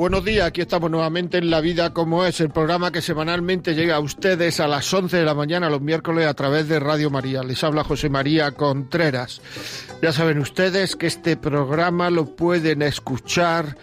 [0.00, 0.46] Buenos días.
[0.46, 4.58] Aquí estamos nuevamente en La Vida como es, el programa que semanalmente llega a ustedes
[4.58, 7.42] a las 11 de la mañana los miércoles a través de Radio María.
[7.42, 9.42] Les habla José María Contreras.
[10.00, 13.76] Ya saben ustedes que este programa lo pueden escuchar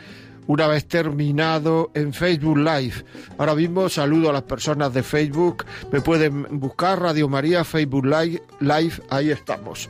[0.47, 3.05] una vez terminado en Facebook Live.
[3.37, 5.65] Ahora mismo saludo a las personas de Facebook.
[5.91, 9.89] Me pueden buscar Radio María Facebook Live, Live ahí estamos.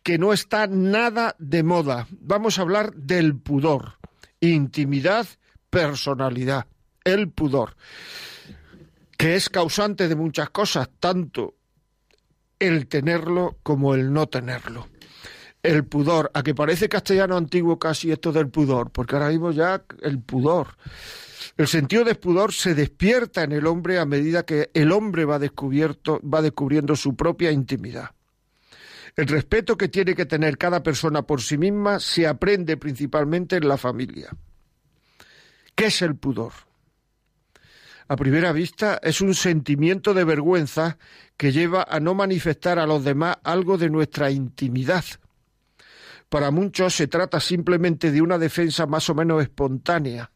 [0.02, 2.06] que no está nada de moda.
[2.20, 3.94] Vamos a hablar del pudor,
[4.41, 5.26] intimidad,
[5.70, 6.66] personalidad,
[7.04, 7.76] el pudor,
[9.16, 11.54] que es causante de muchas cosas, tanto
[12.58, 14.88] el tenerlo como el no tenerlo.
[15.62, 19.84] El pudor, a que parece castellano antiguo casi esto del pudor, porque ahora mismo ya
[20.03, 20.76] el pudor.
[21.56, 25.38] El sentido de pudor se despierta en el hombre a medida que el hombre va,
[25.38, 28.10] descubierto, va descubriendo su propia intimidad.
[29.14, 33.68] El respeto que tiene que tener cada persona por sí misma se aprende principalmente en
[33.68, 34.30] la familia.
[35.74, 36.52] ¿Qué es el pudor?
[38.08, 40.98] A primera vista es un sentimiento de vergüenza
[41.36, 45.04] que lleva a no manifestar a los demás algo de nuestra intimidad.
[46.28, 50.31] Para muchos se trata simplemente de una defensa más o menos espontánea,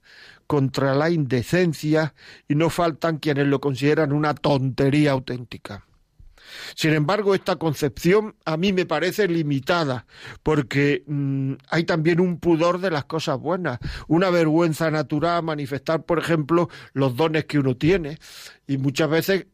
[0.47, 2.15] contra la indecencia
[2.49, 5.87] y no faltan quienes lo consideran una tontería auténtica.
[6.75, 10.07] Sin embargo, esta concepción a mí me parece limitada,
[10.43, 16.19] porque mm, hay también un pudor de las cosas buenas, una vergüenza natural manifestar, por
[16.19, 18.19] ejemplo, los dones que uno tiene.
[18.67, 19.47] Y muchas veces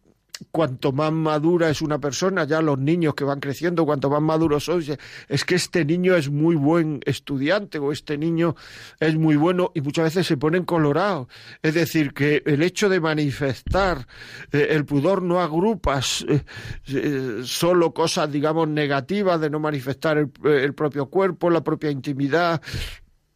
[0.50, 4.64] cuanto más madura es una persona, ya los niños que van creciendo, cuanto más maduros
[4.64, 4.82] son,
[5.28, 8.56] es que este niño es muy buen estudiante o este niño
[8.98, 11.28] es muy bueno y muchas veces se ponen colorados.
[11.62, 14.06] Es decir, que el hecho de manifestar
[14.52, 16.44] eh, el pudor no agrupas eh,
[16.88, 22.60] eh, solo cosas, digamos, negativas de no manifestar el, propio cuerpo, la propia intimidad,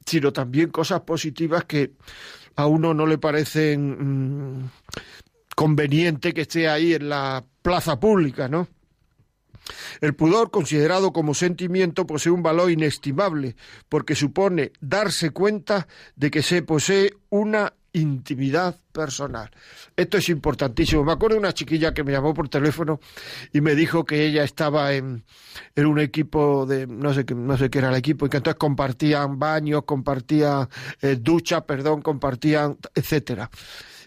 [0.05, 1.93] sino también cosas positivas que
[2.56, 4.71] a uno no le parecen...
[5.56, 8.69] Conveniente que esté ahí en la plaza pública, ¿no?
[10.00, 13.56] El pudor, considerado como sentimiento, posee un valor inestimable,
[13.89, 19.50] porque supone darse cuenta de que se posee una intimidad personal.
[19.97, 21.03] Esto es importantísimo.
[21.03, 23.00] Me acuerdo de una chiquilla que me llamó por teléfono
[23.53, 25.25] y me dijo que ella estaba en,
[25.75, 28.59] en un equipo de, no sé, no sé qué era el equipo, y que entonces
[28.59, 30.69] compartían baños, compartían
[31.00, 33.50] eh, ducha, perdón, compartían, etcétera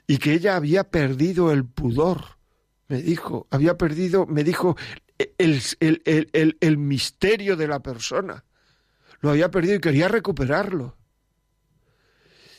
[0.10, 2.40] y que ella había perdido el pudor,
[2.88, 4.76] me dijo, había perdido, me dijo,
[5.38, 8.44] el, el, el, misterio de la persona.
[9.20, 10.98] Lo había perdido y quería recuperarlo.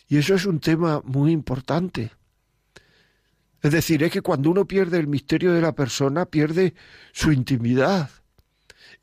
[0.07, 2.13] Y eso es un tema muy importante.
[3.63, 6.75] Es decir, es que cuando uno pierde el misterio de la persona, pierde
[7.11, 8.11] su intimidad.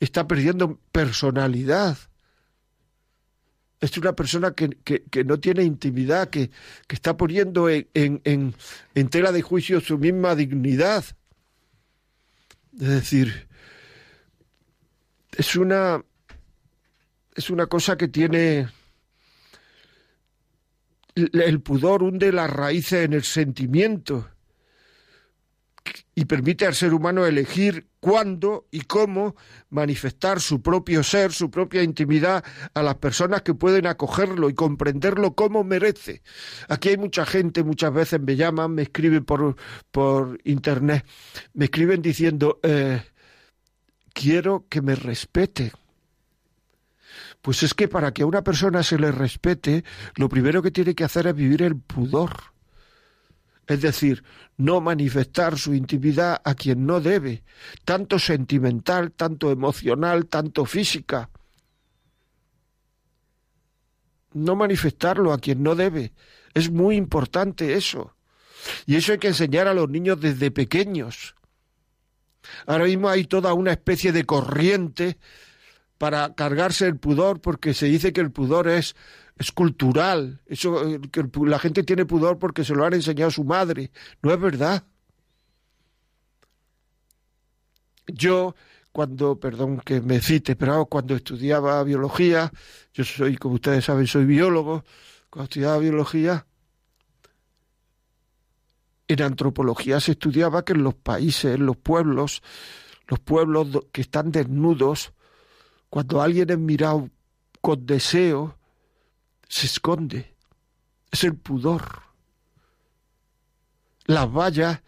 [0.00, 1.98] Está perdiendo personalidad
[3.80, 6.50] es una persona que, no tiene intimidad, que,
[6.88, 11.04] está poniendo en, en, tela de juicio su misma dignidad.
[12.74, 13.48] Es decir,
[15.36, 16.04] es una,
[17.34, 18.68] es una cosa que tiene
[21.14, 24.28] el pudor hunde las raíces en el sentimiento
[26.18, 29.36] y permite al ser humano elegir cuándo y cómo
[29.70, 32.42] manifestar su propio ser, su propia intimidad
[32.74, 36.22] a las personas que pueden acogerlo y comprenderlo como merece.
[36.68, 39.54] Aquí hay mucha gente, muchas veces me llaman, me escriben por,
[39.92, 41.06] por internet,
[41.54, 43.00] me escriben diciendo, eh,
[44.12, 45.70] quiero que me respete.
[47.42, 49.84] Pues es que para que a una persona se le respete,
[50.16, 52.57] lo primero que tiene que hacer es vivir el pudor
[53.68, 54.24] es decir,
[54.56, 57.44] no manifestar su intimidad a quien no debe,
[57.84, 61.28] tanto sentimental, tanto emocional, tanto física.
[64.32, 66.14] No manifestarlo a quien no debe.
[66.54, 68.16] Es muy importante eso.
[68.86, 71.34] Y eso hay que enseñar a los niños desde pequeños.
[72.66, 75.18] Ahora mismo hay toda una especie de corriente
[75.98, 78.94] para cargarse el pudor, porque se dice que el pudor es
[79.54, 80.40] cultural.
[80.46, 83.90] Eso, eh, que la gente tiene pudor porque se lo han enseñado su madre.
[84.22, 84.84] No es verdad.
[88.06, 88.54] Yo,
[88.92, 92.50] cuando, perdón que me cite, pero cuando estudiaba biología,
[92.94, 94.84] yo soy, como ustedes saben, soy biólogo,
[95.30, 96.46] cuando estudiaba biología,
[99.08, 102.42] en antropología se estudiaba que en los países, en los pueblos,
[103.06, 105.12] los pueblos que están desnudos,
[105.90, 107.10] cuando alguien es mirado
[107.60, 108.58] con deseo,
[109.48, 110.34] se esconde.
[111.10, 112.02] Es el pudor.
[114.04, 114.82] Las vallas,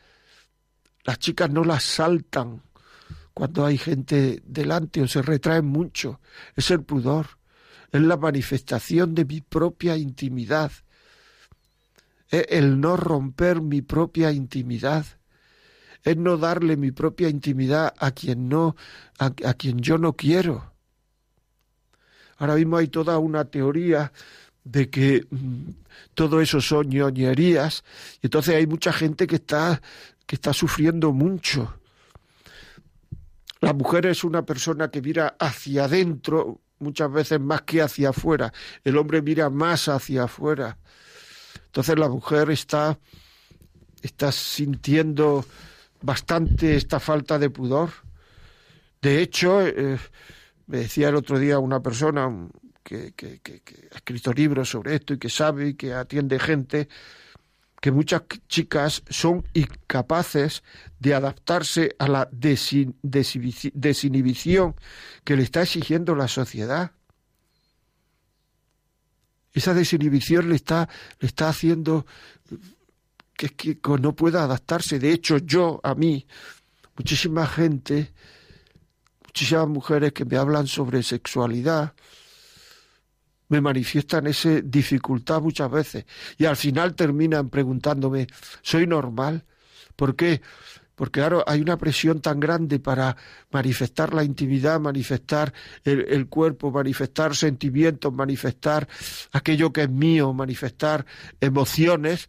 [1.04, 2.62] las chicas no las saltan
[3.32, 6.20] cuando hay gente delante o se retraen mucho.
[6.56, 7.38] Es el pudor.
[7.90, 10.70] Es la manifestación de mi propia intimidad.
[12.28, 15.06] Es el no romper mi propia intimidad.
[16.02, 18.76] Es no darle mi propia intimidad a quien no,
[19.18, 20.69] a, a quien yo no quiero.
[22.40, 24.12] Ahora mismo hay toda una teoría
[24.64, 25.70] de que mm,
[26.14, 27.84] todo eso son ñoñerías
[28.22, 29.80] y entonces hay mucha gente que está
[30.26, 31.74] que está sufriendo mucho.
[33.60, 38.52] La mujer es una persona que mira hacia adentro muchas veces más que hacia afuera.
[38.84, 40.78] El hombre mira más hacia afuera.
[41.66, 42.98] Entonces la mujer está
[44.00, 45.44] está sintiendo
[46.00, 47.90] bastante esta falta de pudor.
[49.02, 49.98] De hecho, eh,
[50.70, 52.30] me decía el otro día una persona,
[52.84, 53.12] que,
[53.92, 56.88] ha escrito libros sobre esto y que sabe y que atiende gente,
[57.80, 60.62] que muchas chicas son incapaces
[61.00, 64.76] de adaptarse a la desinhibición
[65.24, 66.92] que le está exigiendo la sociedad.
[69.52, 70.88] Esa desinhibición le está,
[71.18, 72.06] le está haciendo
[73.34, 75.00] que, que no pueda adaptarse.
[75.00, 76.28] De hecho, yo, a mí,
[76.96, 78.12] muchísima gente,
[79.30, 81.94] muchísimas mujeres que me hablan sobre sexualidad,
[83.48, 86.04] me manifiestan esa dificultad muchas veces
[86.36, 88.26] y al final terminan preguntándome,
[88.62, 89.44] ¿soy normal?
[89.96, 90.40] ¿Por qué?
[90.94, 93.16] Porque claro, hay una presión tan grande para
[93.50, 95.52] manifestar la intimidad, manifestar
[95.84, 98.86] el, el, cuerpo, manifestar sentimientos, manifestar
[99.32, 101.06] aquello que es mío, manifestar
[101.40, 102.28] emociones,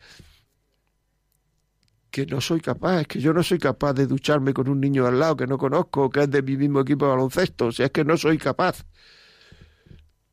[2.11, 5.17] que no soy capaz, que yo no soy capaz de ducharme con un niño al
[5.17, 7.91] lado que no conozco, que es de mi mismo equipo de baloncesto, o sea, es
[7.91, 8.85] que no soy capaz.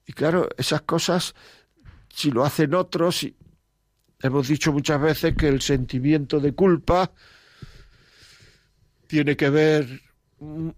[0.04, 1.34] Y claro, esas cosas,
[2.08, 3.26] si lo hacen otros,
[4.20, 7.12] hemos dicho muchas veces que el sentimiento de culpa
[9.06, 10.02] tiene que ver,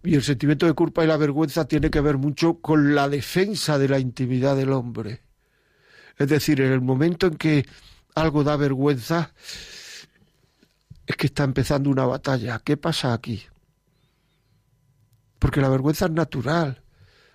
[0.05, 3.79] y el sentimiento de culpa y la vergüenza tiene que ver mucho con la defensa
[3.79, 5.23] de la intimidad del hombre.
[6.19, 7.65] Es decir, en el momento en que
[8.15, 9.33] algo da vergüenza,
[11.11, 12.61] es que está empezando una batalla.
[12.61, 13.43] ¿Qué pasa aquí?
[15.39, 16.83] Porque la vergüenza es natural.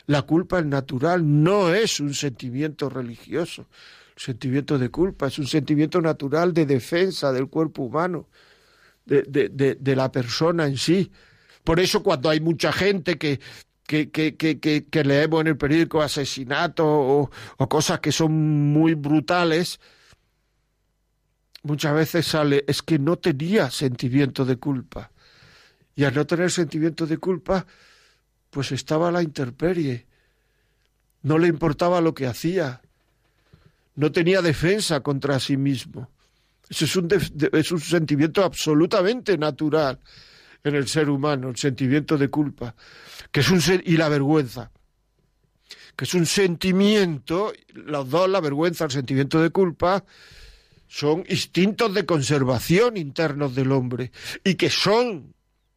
[0.06, 3.68] La culpa es natural, no es un sentimiento religioso.
[4.16, 8.30] El sentimiento de culpa es un sentimiento natural de defensa del cuerpo humano,
[9.06, 11.12] de, de, de, la persona en sí.
[11.64, 13.40] Por eso cuando hay mucha gente que,
[13.86, 17.30] que, que, que, leemos en el periódico asesinatos o,
[17.68, 19.80] cosas que son muy brutales,
[21.66, 25.12] muchas veces sale, es que no tenía sentimiento de culpa.
[25.96, 27.66] Y al no tener sentimiento de culpa,
[28.52, 30.06] pues estaba la intemperie.
[31.24, 32.82] No le importaba lo que hacía.
[33.96, 36.10] No tenía defensa contra sí mismo.
[36.70, 37.08] Eso es un,
[37.54, 40.00] es un sentimiento absolutamente natural
[40.64, 42.76] en el ser humano, el sentimiento de culpa,
[43.32, 44.72] que es un y la vergüenza,
[45.96, 50.04] que es un sentimiento, los dos, la vergüenza, el sentimiento de culpa,
[50.88, 54.12] son instintos de conservación internos del hombre
[54.44, 55.36] y que son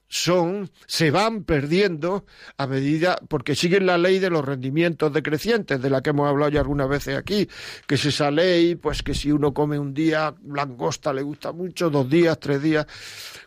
[0.09, 2.25] son, se van perdiendo
[2.57, 6.50] a medida, porque siguen la ley de los rendimientos decrecientes, de la que hemos hablado
[6.50, 7.47] ya algunas veces aquí,
[7.87, 11.91] que es esa ley, pues que si uno come un día langosta le gusta mucho,
[11.91, 12.87] dos días, tres días,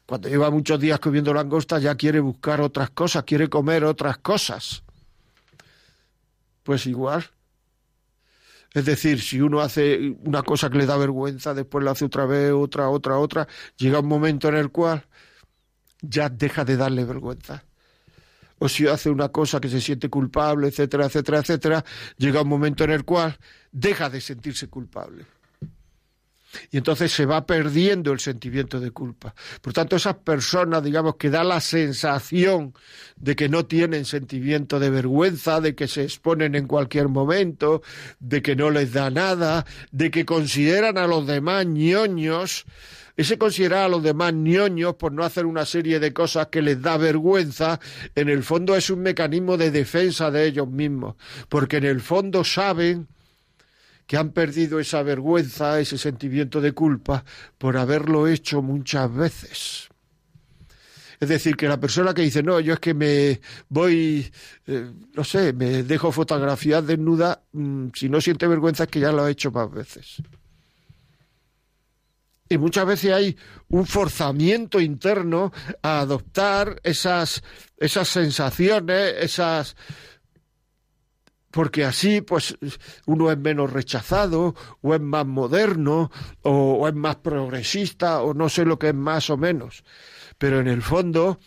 [0.05, 4.83] cuando lleva muchos días comiendo langosta ya quiere buscar otras cosas, quiere comer otras cosas.
[6.63, 7.25] Pues igual.
[8.73, 12.25] Es decir, si uno hace una cosa que le da vergüenza, después la hace otra
[12.25, 15.05] vez, otra, otra, otra, llega un momento en el cual
[16.01, 17.65] ya deja de darle vergüenza.
[18.59, 21.85] O si hace una cosa que se siente culpable, etcétera, etcétera, etcétera,
[22.17, 23.37] llega un momento en el cual
[23.71, 25.25] deja de sentirse culpable.
[26.71, 29.33] Y entonces se va perdiendo el sentimiento de culpa.
[29.61, 32.73] Por tanto, esas personas, digamos, que da la sensación
[33.15, 37.81] de que no tienen sentimiento de vergüenza, de que se exponen en cualquier momento,
[38.19, 42.65] de que no les da nada, de que consideran a los demás ñoños,
[43.17, 46.81] ese considerar a los demás ñoños por no hacer una serie de cosas que les
[46.81, 47.79] da vergüenza,
[48.15, 51.15] en el fondo es un mecanismo de defensa de ellos mismos,
[51.49, 53.07] porque en el fondo saben
[54.05, 57.23] que han perdido esa vergüenza, ese sentimiento de culpa
[57.57, 59.89] por haberlo hecho muchas veces.
[61.21, 63.39] Es decir, que la persona que dice, no, yo es que me
[63.69, 64.31] voy,
[64.65, 69.11] eh, no sé, me dejo fotografías desnuda, mm, si no siente vergüenza es que ya
[69.11, 70.23] lo ha hecho más veces.
[72.49, 73.37] Y muchas veces hay
[73.69, 75.53] un forzamiento interno
[75.83, 77.43] a adoptar esas,
[77.77, 79.75] esas sensaciones, esas
[81.51, 82.57] porque así pues
[83.05, 88.65] uno es menos rechazado o es más moderno o, es más progresista o no sé
[88.65, 89.83] lo que es más o menos
[90.37, 91.39] pero en el fondo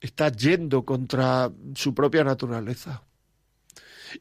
[0.00, 3.02] está yendo contra su propia naturaleza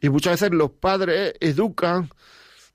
[0.01, 2.09] y muchas veces los padres educan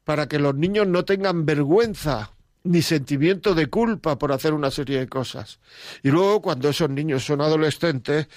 [0.04, 2.32] para que los niños no tengan vergüenza
[2.64, 5.60] ni sentimiento de culpa por hacer una serie de cosas.
[6.02, 8.28] Y luego cuando esos niños son adolescentes,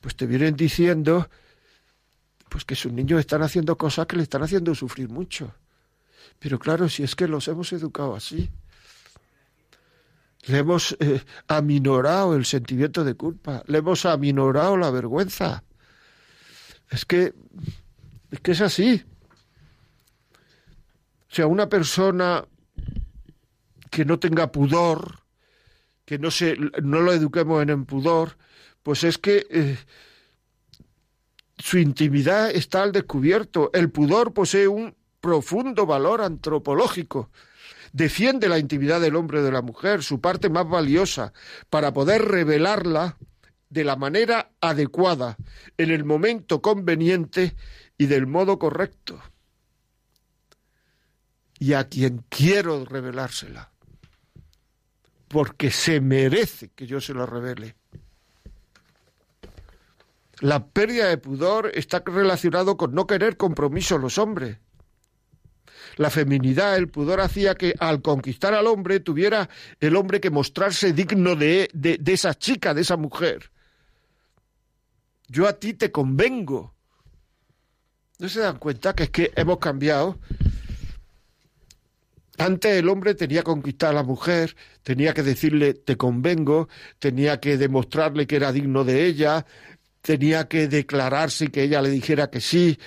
[0.00, 1.28] pues te vienen diciendo
[2.56, 5.54] pues que sus niños están haciendo cosas que le están haciendo sufrir mucho.
[6.38, 8.48] Pero claro, si es que los hemos educado así,
[10.46, 15.64] le hemos eh, aminorado el sentimiento de culpa, le hemos aminorado la vergüenza.
[16.88, 17.34] Es que
[18.30, 19.04] es así.
[21.30, 22.42] O sea, una persona
[23.90, 25.20] que no tenga pudor,
[26.06, 28.38] que no, se, no lo eduquemos en el pudor,
[28.82, 29.76] pues es que eh,
[31.58, 33.70] su intimidad está al descubierto.
[33.72, 37.30] El pudor posee un profundo valor antropológico.
[37.92, 41.32] Defiende la intimidad del hombre o de la mujer, su parte más valiosa,
[41.70, 43.16] para poder revelarla
[43.70, 45.36] de la manera adecuada,
[45.76, 47.56] en el momento conveniente
[47.96, 49.20] y del modo correcto.
[51.58, 53.72] Y a quien quiero revelársela
[55.28, 57.76] porque se merece que yo se lo revele.
[60.40, 64.58] La pérdida de pudor está relacionado con no querer compromiso los hombres.
[65.96, 69.48] La feminidad, el pudor hacía que al conquistar al hombre tuviera
[69.80, 73.50] el hombre que mostrarse digno de, de, de esa chica, de esa mujer.
[75.28, 76.74] Yo a ti te convengo.
[78.18, 80.18] ¿No se dan cuenta que es que hemos cambiado?
[82.38, 87.40] Antes el hombre tenía que conquistar a la mujer, tenía que decirle te convengo, tenía
[87.40, 89.46] que demostrarle que era digno de ella,
[90.06, 92.78] tenía que declararse y que ella le dijera que sí,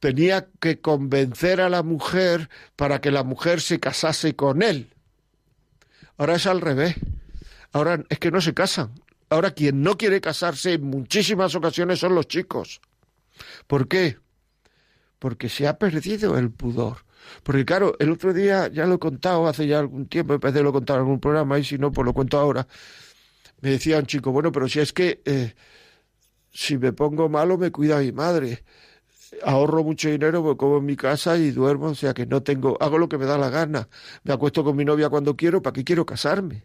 [0.00, 4.92] tenía que convencer a la mujer para que la mujer se casase con él.
[6.18, 6.96] Ahora es al revés.
[7.70, 8.92] Ahora es que no se casan.
[9.28, 12.80] Ahora quien no quiere casarse en muchísimas ocasiones son los chicos.
[13.68, 14.18] ¿Por qué?
[15.20, 17.04] Porque se ha perdido el pudor
[17.44, 20.62] porque claro, el otro día ya lo he contado hace ya algún tiempo, empecé de
[20.64, 22.66] lo contar en algún programa y si no, pues lo cuento ahora.
[23.60, 25.54] Me decía un chico, bueno, pero si es que eh,
[26.52, 28.64] si me pongo malo me cuida mi madre.
[29.44, 32.76] Ahorro mucho dinero, me como en mi casa y duermo, o sea que no tengo,
[32.80, 33.88] hago lo que me da la gana.
[34.24, 36.64] Me acuesto con mi novia cuando quiero, ¿para qué quiero casarme?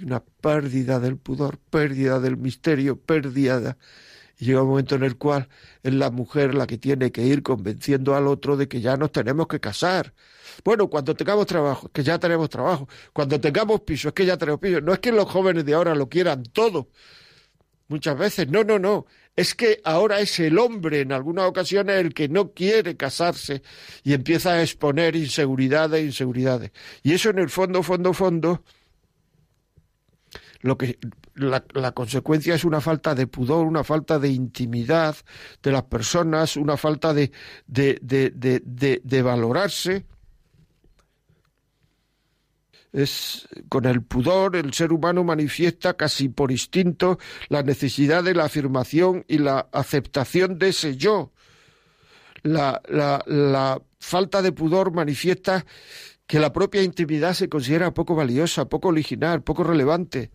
[0.00, 3.76] Una pérdida del pudor, pérdida del misterio, pérdida
[4.38, 5.48] y llega un momento en el cual
[5.82, 9.10] es la mujer la que tiene que ir convenciendo al otro de que ya nos
[9.10, 10.14] tenemos que casar.
[10.64, 12.88] Bueno, cuando tengamos trabajo, es que ya tenemos trabajo.
[13.12, 14.80] Cuando tengamos piso, es que ya tenemos piso.
[14.80, 16.88] No es que los jóvenes de ahora lo quieran todo.
[17.88, 19.06] Muchas veces, no, no, no.
[19.34, 23.62] Es que ahora es el hombre en algunas ocasiones el que no quiere casarse
[24.04, 26.70] y empieza a exponer inseguridades, inseguridades.
[27.02, 28.62] Y eso en el fondo, fondo, fondo,
[30.60, 30.98] lo que
[31.34, 35.16] la, consecuencia es una falta de pudor, una falta de intimidad
[35.62, 37.30] de las personas, una falta de,
[37.66, 40.04] de, de, de valorarse.
[42.92, 47.18] Es con el pudor el ser humano manifiesta casi por instinto
[47.48, 51.32] la necesidad de la afirmación y la aceptación de ese yo.
[52.42, 55.66] La, la, la falta de pudor manifiesta
[56.26, 60.30] que la propia intimidad se considera poco valiosa, poco original, poco relevante.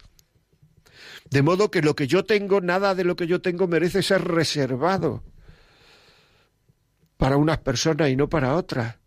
[1.29, 4.24] De modo que lo que yo tengo, nada de lo que yo tengo merece ser
[4.24, 5.24] reservado
[7.17, 8.98] para unas personas y no para otras.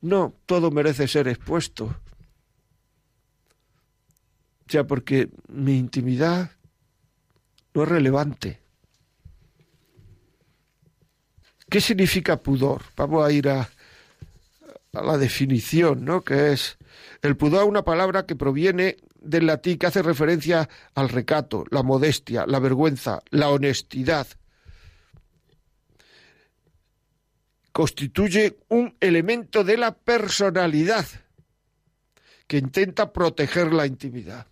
[0.00, 1.94] No, todo merece ser expuesto.
[4.86, 6.50] Porque mi intimidad
[7.74, 8.60] no es relevante.
[11.68, 12.82] ¿Qué significa pudor?
[12.96, 13.68] Vamos a ir a,
[14.92, 16.22] a la definición, ¿no?
[16.22, 16.78] Que es
[17.22, 22.46] el pudor, una palabra que proviene del latín que hace referencia al recato, la modestia,
[22.46, 24.26] la vergüenza, la honestidad.
[27.72, 31.06] Constituye un elemento de la personalidad
[32.46, 34.49] que intenta proteger la intimidad.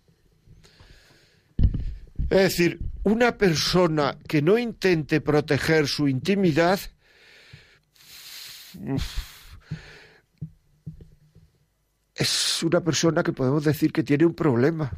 [2.29, 6.79] Es decir, una persona que no intente proteger su intimidad
[12.13, 14.91] es una persona que podemos decir que tiene un problema.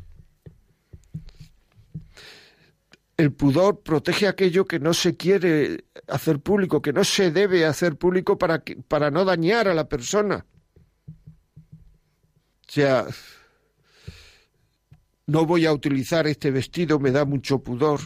[3.15, 7.95] El pudor protege aquello que no se quiere hacer público, que no se debe hacer
[7.95, 10.45] público para, para no dañar a la persona.
[12.67, 13.05] O sea,
[15.27, 17.99] no voy a utilizar este vestido, me da mucho pudor.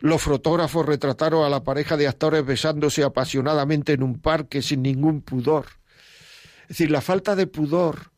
[0.00, 5.22] Los fotógrafos retrataron a la pareja de actores besándose apasionadamente en un parque sin ningún
[5.22, 5.66] pudor.
[6.62, 8.10] Es decir, la falta de pudor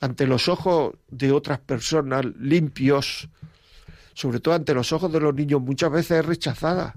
[0.00, 3.28] ante los ojos de otras personas limpios,
[4.14, 6.94] sobre todo ante los ojos de los niños, muchas veces es rechazada.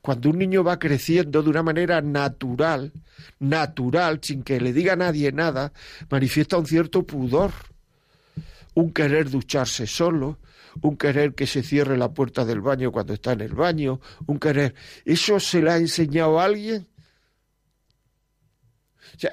[0.00, 2.92] Cuando un niño va creciendo de una manera natural,
[3.38, 5.72] natural, sin que le diga a nadie nada,
[6.08, 7.52] manifiesta un cierto pudor,
[8.74, 10.38] un querer ducharse solo,
[10.82, 14.38] un querer que se cierre la puerta del baño cuando está en el baño, un
[14.38, 14.74] querer.
[15.04, 16.86] ¿Eso se le ha enseñado a alguien?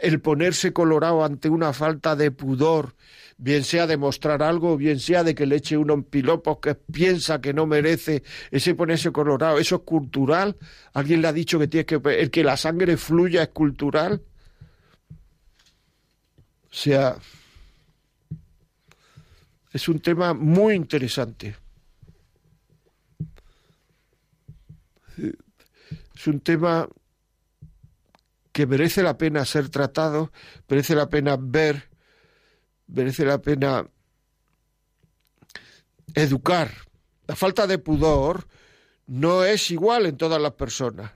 [0.02, 2.96] el ponerse colorado ante una falta de pudor,
[3.38, 6.76] bien sea de mostrar algo, bien sea de que le eche uno en pilopos que
[6.76, 10.58] piensa que no merece ese ponerse colorado, eso es cultural.
[10.94, 14.22] Alguien le ha dicho que tiene que el que la sangre fluya es cultural.
[16.70, 17.18] O sea,
[19.78, 21.56] es un tema muy interesante.
[26.16, 26.90] Es un tema
[28.52, 30.32] que merece la pena ser tratado,
[30.68, 31.92] merece la pena ver,
[32.88, 33.88] merece la pena
[36.16, 36.72] educar.
[37.28, 38.48] La falta de pudor
[39.06, 41.12] no es igual en todas las personas.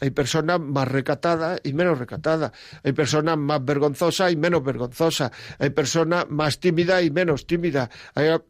[0.00, 2.52] Hay personas más recatadas y menos recatadas.
[2.82, 5.30] Hay personas más vergonzosas y menos vergonzosas.
[5.58, 7.88] Hay personas más tímidas y menos tímidas.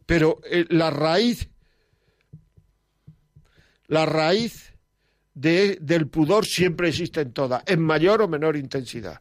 [0.07, 1.49] Pero eh, la raíz,
[3.89, 4.75] la raíz
[5.35, 9.21] del pudor siempre existe en todas, en mayor o menor intensidad.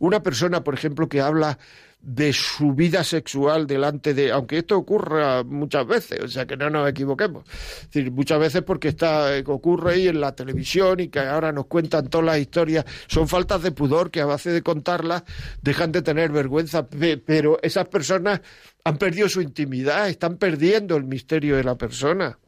[0.00, 1.58] Una persona, por ejemplo, que habla
[2.04, 6.68] de su vida sexual delante de, aunque esto ocurra muchas veces, o sea que no
[6.68, 11.08] nos equivoquemos, es decir, muchas veces porque está, eh, ocurre ahí en la televisión y
[11.08, 14.62] que ahora nos cuentan todas las historias, son faltas de pudor que a base de
[14.62, 15.24] contarlas
[15.62, 16.86] dejan de tener vergüenza,
[17.24, 18.42] pero esas personas
[18.84, 22.38] han perdido su intimidad, están perdiendo el misterio de la persona.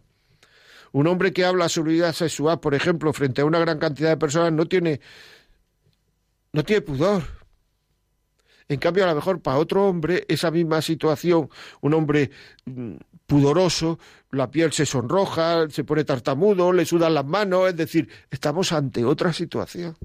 [0.92, 4.16] Un hombre que habla sobre vida sexual, por ejemplo, frente a una gran cantidad de
[4.16, 5.00] personas, no tiene,
[6.56, 7.22] no tiene pudor.
[8.66, 11.50] En cambio, a lo mejor para otro hombre, esa misma situación,
[11.82, 12.30] un hombre
[12.64, 12.94] mm,
[13.26, 13.98] pudoroso,
[14.30, 19.04] la piel se sonroja, se pone tartamudo, le sudan las manos, es decir, estamos ante
[19.04, 19.96] otra situación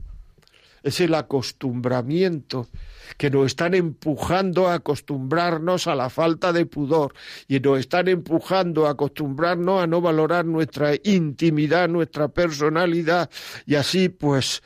[0.84, 2.68] es el acostumbramiento,
[3.18, 7.14] que nos están empujando a acostumbrarnos a la falta de pudor
[7.48, 13.30] y nos están empujando a acostumbrarnos a no valorar nuestra intimidad, nuestra personalidad
[13.66, 14.64] y así pues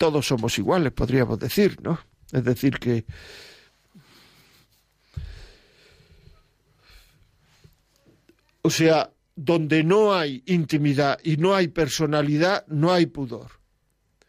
[0.00, 2.00] todos somos iguales, podríamos decir, ¿no?
[2.32, 3.04] Es decir que
[8.62, 13.50] o sea, donde no hay intimidad y no hay personalidad, no hay pudor.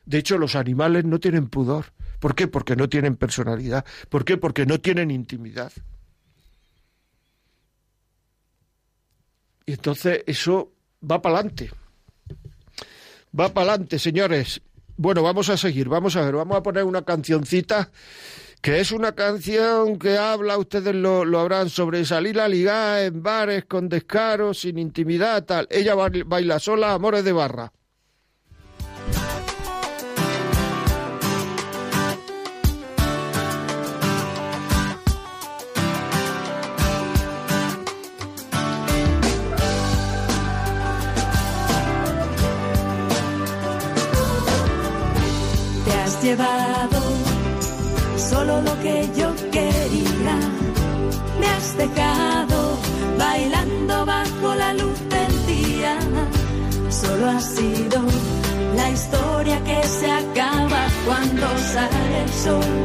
[0.05, 1.93] De hecho, los animales no tienen pudor.
[2.19, 2.49] ¿Por qué?
[2.49, 3.85] Porque no tienen personalidad.
[4.09, 4.35] ¿Por qué?
[4.35, 5.71] Porque no tienen intimidad.
[9.65, 10.73] Y entonces eso
[11.09, 11.71] va para adelante.
[13.39, 14.61] Va para adelante, señores.
[15.01, 17.89] Bueno, vamos a seguir, vamos a ver, vamos a poner una cancioncita
[18.61, 23.23] que es una canción que habla, ustedes lo, lo habrán, sobre salir a ligar en
[23.23, 25.67] bares con descaro, sin intimidad, tal.
[25.71, 27.73] Ella baila sola, amores de barra.
[46.31, 47.01] Llevado
[48.29, 50.35] solo lo que yo quería.
[51.39, 52.59] Me has dejado
[53.17, 55.93] bailando bajo la luz del día.
[56.89, 57.99] Solo ha sido
[58.79, 62.75] la historia que se acaba cuando sale el sol.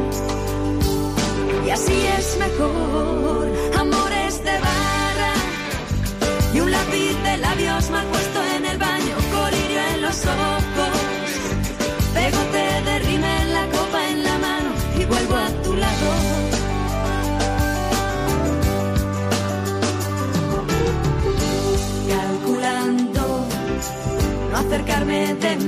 [1.65, 3.45] Y así es mejor,
[3.83, 5.33] amores de barra
[6.53, 8.46] y un lápiz de labios mal puesto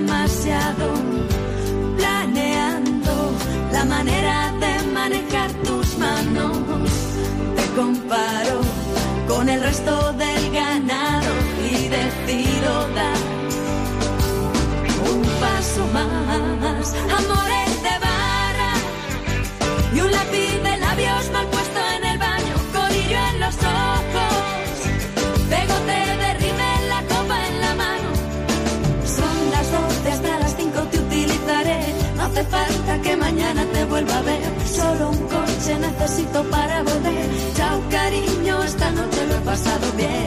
[0.09, 0.93] demasiado,
[1.95, 3.31] planeando
[3.71, 6.57] la manera de manejar tus manos.
[7.55, 8.61] Te comparo
[9.27, 11.31] con el resto del ganado
[11.71, 13.19] y decido dar
[15.11, 16.95] un paso más.
[17.19, 18.73] Amores de barra
[19.93, 20.58] y un lápiz
[32.39, 34.41] hace falta que mañana te vuelva a ver.
[34.65, 37.29] Solo un coche necesito para volver.
[37.55, 40.18] Chao cariño, esta noche lo he pasado bien.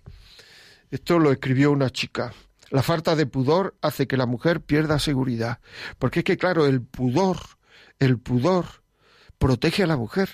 [0.92, 2.32] Esto lo escribió una chica.
[2.70, 5.60] La falta de pudor hace que la mujer pierda seguridad.
[5.98, 7.38] Porque es que, claro, el pudor,
[7.98, 8.66] el pudor
[9.40, 10.30] protege a la mujer.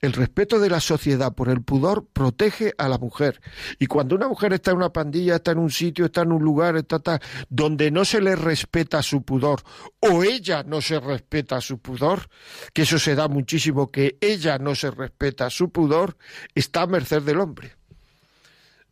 [0.00, 3.40] El respeto de la sociedad por el pudor protege a la mujer.
[3.78, 6.42] Y cuando una mujer está en una pandilla, está en un sitio, está en un
[6.42, 9.62] lugar, está, está, donde no se le respeta su pudor,
[10.00, 12.28] o ella no se respeta su pudor,
[12.74, 16.18] que eso se da muchísimo, que ella no se respeta su pudor,
[16.54, 17.76] está a merced del hombre.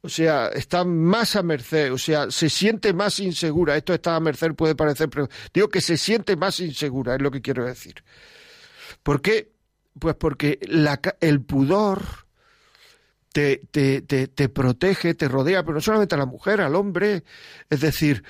[0.00, 3.74] O sea, está más a merced, o sea, se siente más insegura.
[3.74, 7.30] Esto está a merced puede parecer, pero digo que se siente más insegura, es lo
[7.30, 7.94] que quiero decir.
[9.02, 9.53] ¿Por qué?
[9.98, 10.59] Pues porque
[11.20, 12.26] el pudor
[13.33, 17.24] te, te, te, te protege, te rodea, pero no solamente a la mujer, al hombre.
[17.70, 18.24] Es decir,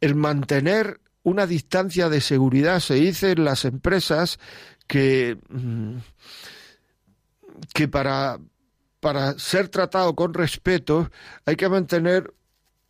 [0.00, 4.38] el mantener una distancia de seguridad, se dice en las empresas
[4.86, 5.96] que, mm,
[7.74, 8.38] que para
[9.06, 11.10] para ser tratado con respeto
[11.44, 12.34] hay que mantener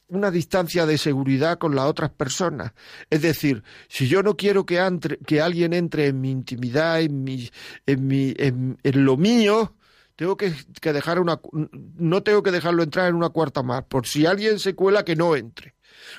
[0.08, 2.72] una distancia de seguridad con las otras personas.
[3.10, 4.80] Es decir, si yo no quiero que,
[5.26, 7.50] que alguien entre en mi intimidad, en, mi,
[7.86, 9.74] en, mi, en, lo mío,
[10.14, 13.84] tengo que, que, dejar una, no tengo que dejarlo entrar en una cuarta más.
[13.84, 15.74] Por si alguien se cuela, que no entre.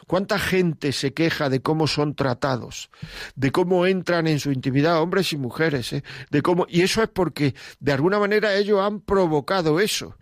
[0.07, 2.89] ¿Cuánta gente se queja de cómo son tratados,
[3.35, 6.03] de cómo entran en su intimidad hombres y mujeres, ¿eh?
[6.31, 10.17] de cómo y eso es porque de alguna manera ellos han provocado eso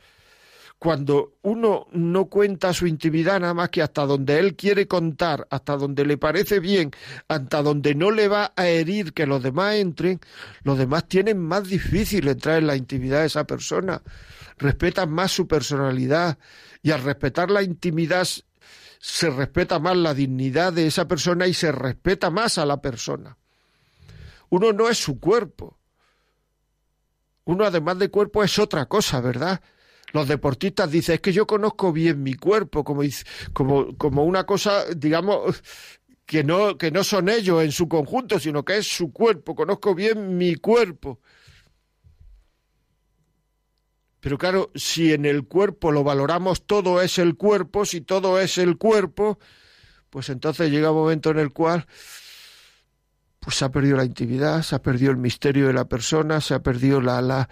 [0.79, 5.77] cuando uno no cuenta su intimidad nada más que hasta donde él quiere contar, hasta
[5.77, 6.91] donde le parece bien,
[7.27, 10.19] hasta donde no le va a herir que los demás entren,
[10.63, 14.01] los demás tienen más difícil entrar en la intimidad de esa persona,
[14.57, 16.37] respetan más su personalidad
[16.83, 18.27] y al respetar la intimidad
[18.99, 23.37] se respeta más la dignidad de esa persona y se respeta más a la persona.
[24.49, 25.77] Uno no es su cuerpo.
[27.45, 29.61] Uno además de cuerpo es otra cosa, ¿verdad?
[30.15, 33.01] Los deportistas dicen, es que yo conozco bien mi cuerpo, como,
[33.51, 35.61] como, como una cosa, digamos,
[36.25, 39.93] que no, que no son ellos en su conjunto, sino que es su cuerpo, conozco
[39.93, 41.19] bien mi cuerpo.
[44.21, 48.57] Pero claro, si en el cuerpo lo valoramos todo es el cuerpo, si todo es
[48.57, 49.37] el cuerpo,
[50.09, 51.85] pues entonces llega un momento en el cual
[53.41, 56.53] pues se ha perdido la intimidad, se ha perdido el misterio de la persona, se
[56.53, 57.49] ha perdido la, la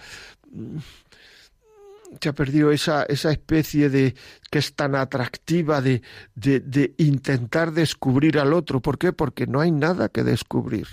[2.21, 4.15] se ha perdido esa, esa especie de
[4.49, 6.01] que es tan atractiva de,
[6.35, 8.81] de, intentar descubrir al otro.
[8.81, 9.13] ¿Por qué?
[9.13, 10.87] Porque no hay nada que descubrir.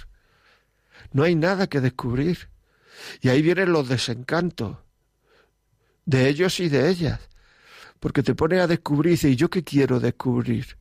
[1.13, 2.49] No hay nada que descubrir.
[3.21, 4.79] Y ahí vienen los desencantos
[6.05, 7.21] de ellos y de ellas.
[7.99, 10.79] Porque te pone a descubrir y dices, ¿y yo qué quiero descubrir?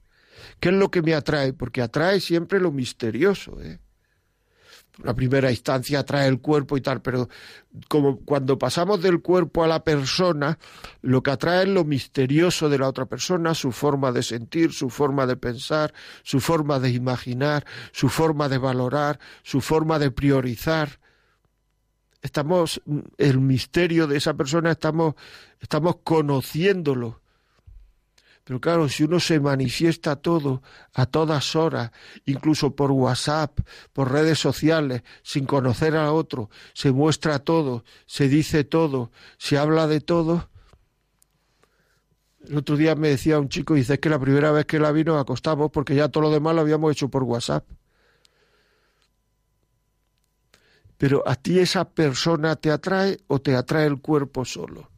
[0.59, 1.53] ¿Qué es lo que me atrae?
[1.53, 3.61] Porque atrae siempre lo misterioso.
[3.61, 3.79] ¿eh?
[5.03, 7.29] La primera instancia trae el cuerpo y tal, pero
[7.87, 10.59] como cuando pasamos del cuerpo a la persona,
[11.01, 14.89] lo que atrae es lo misterioso de la otra persona, su forma de sentir, su
[14.89, 20.99] forma de pensar, su forma de imaginar, su forma de valorar, su forma de priorizar.
[22.21, 22.81] Estamos,
[23.17, 25.15] el misterio de esa persona, estamos,
[25.61, 27.21] estamos conociéndolo
[28.49, 30.63] pero claro, si uno se manifiesta todo
[30.95, 31.91] a todas horas,
[32.25, 33.59] incluso por WhatsApp,
[33.93, 39.85] por redes sociales, sin conocer a otro, se muestra todo, se dice todo, se habla
[39.85, 40.49] de todo.
[42.43, 45.13] El otro día me decía un chico, dice que la primera vez que la vino
[45.13, 47.67] nos acostamos porque ya todo lo demás lo habíamos hecho por WhatsApp.
[50.97, 54.89] Pero a ti esa persona te atrae o te atrae el cuerpo solo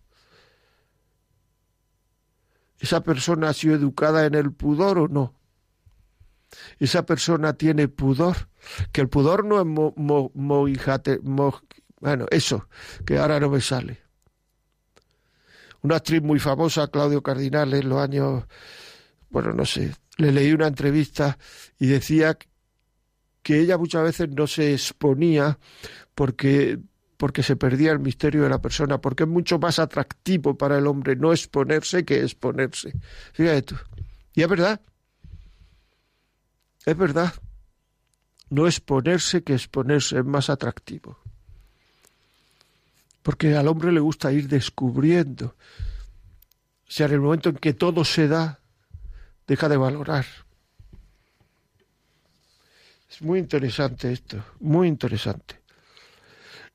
[2.82, 5.36] esa persona ha sido educada en el pudor o no.
[6.80, 8.50] Esa persona tiene pudor,
[8.92, 9.94] que el pudor no es mo,
[12.00, 12.68] bueno, eso,
[13.06, 14.02] que ahora no me sale.
[15.84, 18.46] Una actriz muy famosa, Claudio Cardinal, en los años,
[19.30, 21.38] bueno, no sé, le leí una entrevista
[21.80, 22.36] y decía
[23.44, 25.60] que ella muchas veces no se exponía
[26.16, 26.80] porque
[27.22, 30.88] porque se perdía el misterio de la persona, porque es mucho más atractivo para el
[30.88, 32.94] hombre no exponerse que exponerse.
[33.34, 33.76] Fíjate tú.
[34.34, 34.82] Y es verdad.
[36.84, 37.32] Es verdad.
[38.50, 41.20] No exponerse que exponerse es más atractivo.
[43.22, 45.56] Porque al hombre le gusta ir descubriendo.
[46.88, 48.62] O sea, en el momento en que todo se da,
[49.46, 50.26] deja de valorar.
[53.12, 55.61] Es muy interesante esto, muy interesante.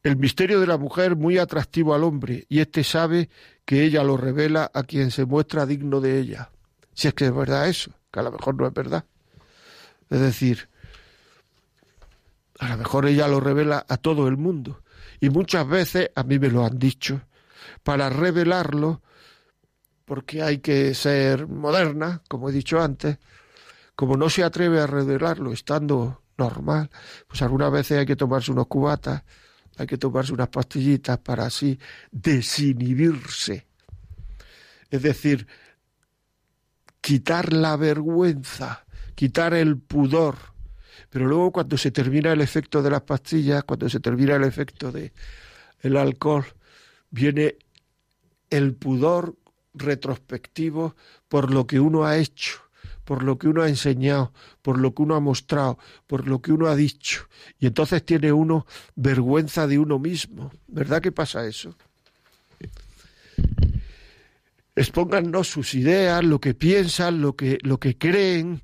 [0.06, 3.28] El misterio de la mujer muy atractivo al hombre, y éste sabe
[3.64, 6.52] que ella lo revela a quien se muestra digno de ella.
[6.94, 9.04] Si es que es verdad eso, que a lo mejor no es verdad.
[10.08, 10.68] Es decir,
[12.60, 14.80] a lo mejor ella lo revela a todo el mundo.
[15.18, 17.22] Y muchas veces, a mí me lo han dicho,
[17.82, 19.02] para revelarlo,
[20.04, 23.18] porque hay que ser moderna, como he dicho antes,
[23.96, 26.90] como no se atreve a revelarlo estando normal,
[27.26, 29.24] pues algunas veces hay que tomarse unos cubatas
[29.76, 31.78] hay que tomarse unas pastillitas para así
[32.10, 33.66] desinhibirse.
[34.90, 35.46] Es decir,
[37.00, 40.36] quitar la vergüenza, quitar el pudor.
[41.10, 44.92] Pero luego cuando se termina el efecto de las pastillas, cuando se termina el efecto
[44.92, 45.12] de
[45.80, 46.44] el alcohol,
[47.10, 47.56] viene
[48.50, 49.36] el pudor
[49.74, 50.96] retrospectivo
[51.28, 52.65] por lo que uno ha hecho
[53.06, 56.50] por lo que uno ha enseñado, por lo que uno ha mostrado, por lo que
[56.52, 57.28] uno ha dicho.
[57.60, 58.66] Y entonces tiene uno
[58.96, 60.50] vergüenza de uno mismo.
[60.66, 61.76] ¿Verdad que pasa eso?
[64.74, 68.62] Expónganos sus ideas, lo que piensan, lo que, lo que creen.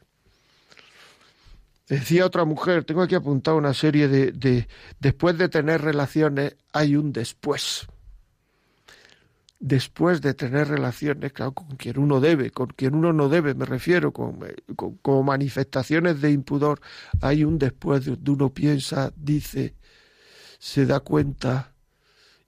[1.88, 4.66] Decía otra mujer, tengo aquí apuntado una serie de, de
[4.98, 7.86] después de tener relaciones hay un después
[9.58, 14.12] después de tener relaciones, con quien uno debe, con quien uno no debe, me refiero,
[14.12, 14.54] con, eh,
[15.02, 16.80] como manifestaciones de impudor,
[17.20, 19.74] hay un después de uno piensa, dice,
[20.58, 21.74] se da cuenta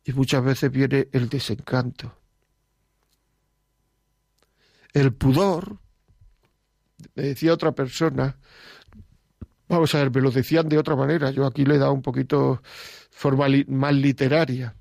[0.05, 2.15] y muchas veces viene el desencanto.
[4.93, 5.79] El pudor,
[7.15, 8.39] me decía otra persona,
[9.69, 12.03] vamos a ver, me lo decían de otra manera, yo aquí le he dado un
[12.03, 12.63] poquito
[13.11, 14.75] forma más literaria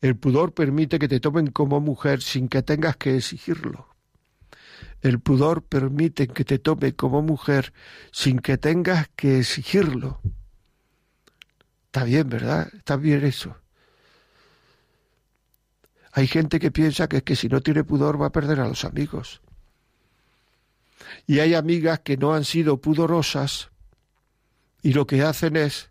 [0.00, 3.88] el pudor permite que te tomen como mujer sin que tengas que exigirlo.
[5.02, 7.72] El pudor permite que te tome como mujer
[8.10, 10.20] sin que tengas que exigirlo.
[11.86, 12.70] Está bien, ¿verdad?
[12.74, 13.56] Está bien eso.
[16.12, 18.84] Hay gente que piensa que que si no tiene pudor va a perder a los
[18.84, 19.42] amigos.
[21.26, 23.70] Y hay amigas que no han sido pudorosas
[24.82, 25.90] y lo que hacen es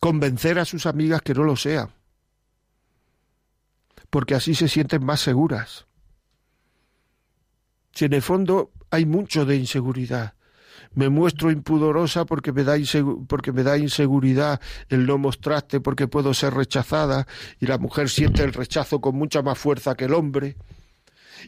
[0.00, 1.97] convencer a sus amigas que no lo sean
[4.10, 5.86] porque así se sienten más seguras.
[7.92, 10.34] Si en el fondo hay mucho de inseguridad,
[10.94, 12.76] me muestro impudorosa porque me, da
[13.28, 17.26] porque me da inseguridad el no mostrarte porque puedo ser rechazada
[17.60, 20.56] y la mujer siente el rechazo con mucha más fuerza que el hombre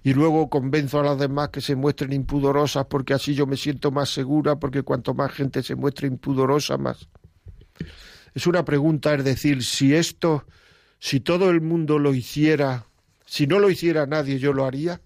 [0.03, 3.91] y luego convenzo a las demás que se muestren impudorosas porque así yo me siento
[3.91, 7.09] más segura porque cuanto más gente se muestre impudorosa más.
[8.35, 10.47] Es una pregunta, es decir, si esto
[11.01, 12.87] si todo el mundo lo hiciera,
[13.27, 15.01] si no lo hiciera nadie, yo lo haría.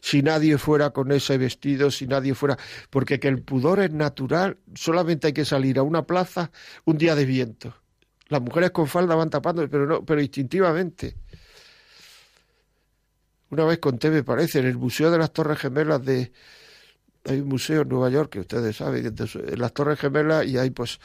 [0.00, 2.58] Si nadie fuera con ese vestido, si nadie fuera.
[2.90, 6.50] Porque que el pudor es natural, solamente hay que salir a una plaza
[6.84, 7.74] un día de viento.
[8.28, 11.16] Las mujeres con falda van tapando, pero no, pero instintivamente.
[13.50, 16.32] Una vez conté, me parece, en el Museo de las Torres Gemelas de,
[17.24, 20.70] hay un museo en Nueva York que ustedes saben, en las Torres Gemelas y hay
[20.70, 20.98] pues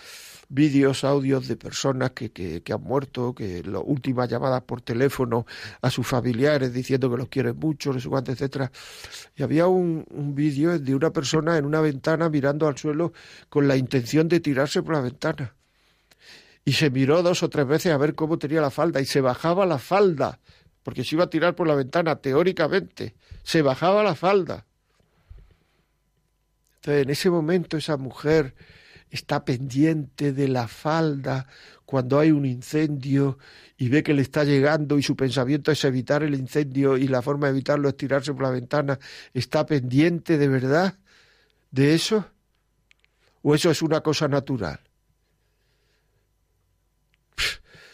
[0.50, 5.46] vídeos, audios de personas que, que, han muerto, que las últimas llamadas por teléfono
[5.82, 8.72] a sus familiares diciendo que los quieren mucho, no sé cuánto, etcétera.
[9.36, 13.14] Y había un, un vídeo de una persona en una ventana mirando al suelo
[13.50, 15.54] con la intención de tirarse por la ventana.
[16.64, 19.22] Y se miró dos o tres veces a ver cómo tenía la falda y se
[19.22, 20.40] bajaba la falda,
[20.84, 23.16] porque se iba a tirar por la ventana, teóricamente.
[23.44, 24.66] Se bajaba la falda.
[26.76, 28.54] Entonces, en ese momento esa mujer
[29.10, 31.48] está pendiente de la falda
[31.86, 33.38] cuando hay un incendio
[33.78, 37.22] y ve que le está llegando y su pensamiento es evitar el incendio y la
[37.22, 39.00] forma de evitarlo es tirarse por la ventana,
[39.34, 40.98] ¿está pendiente de verdad
[41.72, 42.26] de eso?
[43.42, 44.82] ¿O eso es una cosa natural?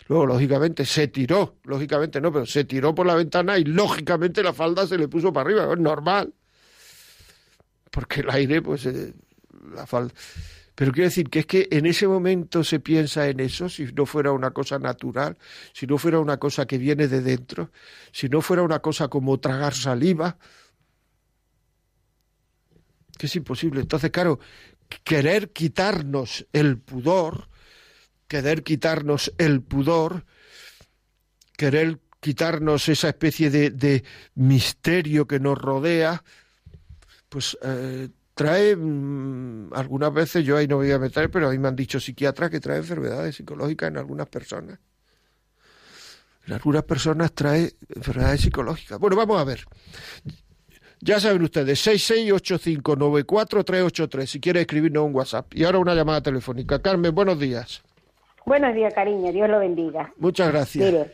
[0.08, 4.54] Luego, lógicamente, se tiró, lógicamente no, pero se tiró por la ventana y lógicamente la
[4.54, 6.34] falda se le puso para arriba, es normal.
[7.90, 9.14] Porque el aire, pues, eh,
[9.74, 10.14] la falda.
[10.76, 14.06] Pero quiero decir que es que en ese momento se piensa en eso, si no
[14.06, 15.38] fuera una cosa natural,
[15.72, 17.72] si no fuera una cosa que viene de dentro,
[18.12, 20.38] si no fuera una cosa como tragar saliva,
[23.18, 23.82] que es imposible.
[23.82, 24.40] Entonces, claro,
[25.04, 27.50] querer quitarnos el pudor,
[28.28, 30.26] querer quitarnos el pudor,
[31.56, 36.24] querer quitarnos esa especie de, misterio que nos rodea,
[37.30, 41.58] pues eh, trae mm, algunas veces, yo ahí no voy a meter, pero a mí
[41.58, 44.80] me han dicho psiquiatras que trae enfermedades psicológicas en algunas personas.
[46.46, 49.00] En algunas personas trae enfermedades psicológicas.
[49.00, 49.62] Bueno, vamos a ver.
[51.00, 55.54] Ya saben ustedes, 668594383, si quiere escribirnos un WhatsApp.
[55.54, 56.82] Y ahora una llamada telefónica.
[56.82, 57.84] Carmen, buenos días.
[58.46, 59.32] Buenos días, cariño.
[59.32, 60.14] Dios lo bendiga.
[60.18, 60.86] Muchas gracias.
[60.86, 61.12] Mire,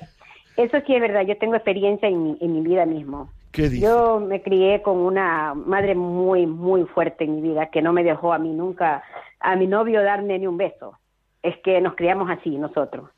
[0.57, 1.21] eso sí es verdad.
[1.27, 3.29] Yo tengo experiencia en mi, en mi vida mismo.
[3.51, 7.93] ¿Qué Yo me crié con una madre muy, muy fuerte en mi vida, que no
[7.93, 9.03] me dejó a mí nunca,
[9.39, 10.97] a mi novio darme ni un beso.
[11.41, 13.09] Es que nos criamos así nosotros.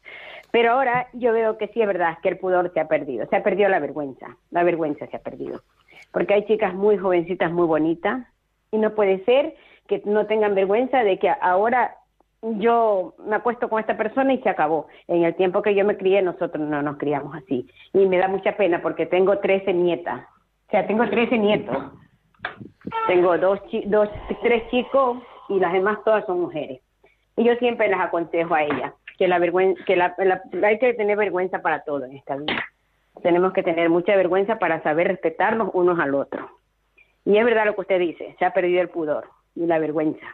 [0.51, 3.35] Pero ahora yo veo que sí es verdad que el pudor se ha perdido, se
[3.35, 5.61] ha perdido la vergüenza, la vergüenza se ha perdido.
[6.11, 8.25] Porque hay chicas muy jovencitas, muy bonitas,
[8.71, 9.55] y no puede ser
[9.87, 11.95] que no tengan vergüenza de que ahora
[12.41, 14.87] yo me acuesto con esta persona y se acabó.
[15.07, 17.67] En el tiempo que yo me crié, nosotros no nos criamos así.
[17.93, 20.21] Y me da mucha pena porque tengo 13 nietas.
[20.67, 21.77] O sea, tengo 13 nietos.
[23.07, 24.09] Tengo dos, dos,
[24.41, 25.19] tres chicos
[25.49, 26.81] y las demás todas son mujeres.
[27.37, 29.39] Y yo siempre las aconsejo a ellas que la
[29.85, 30.15] que la,
[30.63, 32.63] hay que tener vergüenza para todo en esta vida.
[33.21, 36.49] Tenemos que tener mucha vergüenza para saber respetarnos unos al otro.
[37.23, 40.25] Y es verdad lo que usted dice, se ha perdido el pudor y la vergüenza.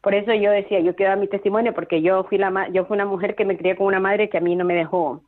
[0.00, 2.94] Por eso yo decía, yo quiero dar mi testimonio porque yo fui la yo fui
[2.94, 5.22] una mujer que me crié con una madre que a mí no me dejó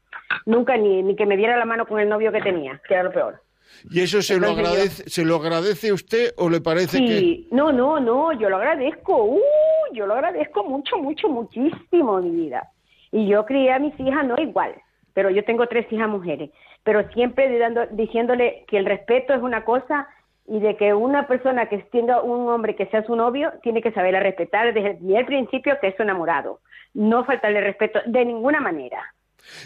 [0.46, 3.02] nunca ni, ni que me diera la mano con el novio que tenía, que era
[3.02, 3.42] lo peor.
[3.88, 7.06] ¿Y eso se lo agradece se lo agradece usted o le parece sí.
[7.06, 9.24] que No, no, no, yo lo agradezco.
[9.24, 9.40] Uh,
[9.92, 12.68] yo lo agradezco mucho, mucho, muchísimo mi vida.
[13.12, 14.74] Y yo crié a mis hijas no igual,
[15.14, 16.50] pero yo tengo tres hijas mujeres,
[16.84, 20.06] pero siempre dando, diciéndole que el respeto es una cosa
[20.50, 23.92] y de que una persona que tenga un hombre que sea su novio tiene que
[23.92, 26.58] saber respetar desde el principio que es su enamorado.
[26.92, 29.14] No faltarle respeto de ninguna manera.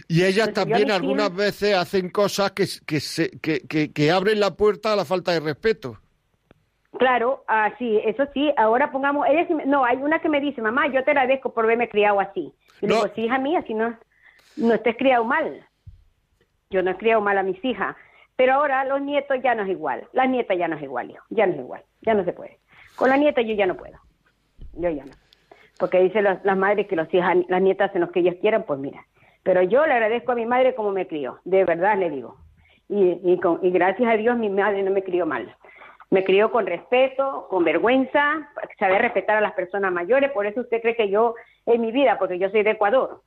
[0.08, 3.62] Y ellas también algunas veces hacen cosas que, que, se, que,
[3.94, 5.96] que, abren la puerta a la falta de respeto.
[6.98, 8.52] Claro, así, eso sí.
[8.58, 11.88] Ahora pongamos, ella no, hay una que me dice, mamá, yo te agradezco por haberme
[11.88, 12.52] criado así.
[12.82, 12.96] Y no.
[12.96, 13.96] digo, sí, hija mía, si no,
[14.58, 15.66] no estés criado mal.
[16.68, 17.96] Yo no he criado mal a mis hijas.
[18.36, 20.06] Pero ahora los nietos ya no es igual.
[20.12, 21.24] La nieta ya no es igual, hijo.
[21.30, 21.82] Ya no es igual.
[22.02, 22.58] Ya no se puede.
[22.96, 23.98] Con la nieta yo ya no puedo.
[24.72, 25.12] Yo ya no.
[25.78, 28.78] Porque dicen las, madres que los hijas, las nietas hacen los que ellos quieran, pues
[28.80, 29.04] mira.
[29.42, 31.40] Pero yo le agradezco a mi madre como me crió.
[31.44, 32.36] De verdad le digo.
[32.88, 35.54] Y, y, con, y gracias a Dios mi madre no me crió mal.
[36.10, 40.30] Me crió con respeto, con vergüenza, saber respetar a las personas mayores.
[40.32, 41.34] Por eso usted cree que yo,
[41.66, 43.22] en mi vida, porque yo soy de Ecuador,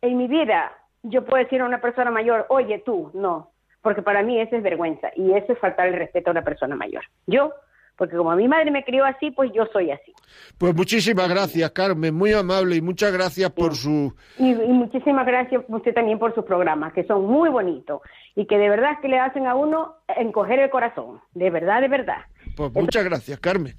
[0.00, 3.51] en mi vida yo puedo decir a una persona mayor, oye tú, no,
[3.82, 6.76] porque para mí eso es vergüenza y eso es faltar el respeto a una persona
[6.76, 7.02] mayor.
[7.26, 7.52] Yo,
[7.96, 10.14] porque como mi madre me crió así, pues yo soy así.
[10.56, 14.14] Pues muchísimas gracias, Carmen, muy amable y muchas gracias por su...
[14.38, 18.00] Y, muchísimas gracias usted también por sus programas, que son muy bonitos
[18.34, 21.88] y que de verdad que le hacen a uno encoger el corazón, de verdad, de
[21.88, 22.22] verdad.
[22.56, 23.74] Pues muchas gracias, Carmen.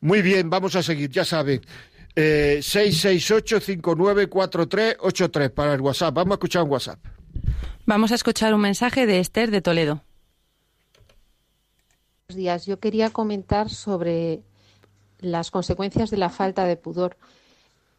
[0.00, 1.60] Muy bien, vamos a seguir, ya saben.
[2.14, 6.14] Eh, 668-594383 para el WhatsApp.
[6.14, 6.98] Vamos a escuchar un WhatsApp.
[7.88, 10.02] Vamos a escuchar un mensaje de Esther de Toledo.
[12.26, 12.66] Buenos días.
[12.66, 14.42] Yo quería comentar sobre
[15.20, 17.16] las consecuencias de la falta de pudor.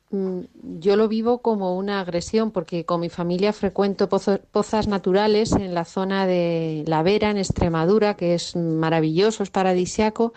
[0.09, 0.41] Mm,
[0.79, 5.85] yo lo vivo como una agresión porque con mi familia frecuento pozas naturales en la
[5.85, 10.33] zona de La Vera, en Extremadura, que es maravilloso, es paradisiaco,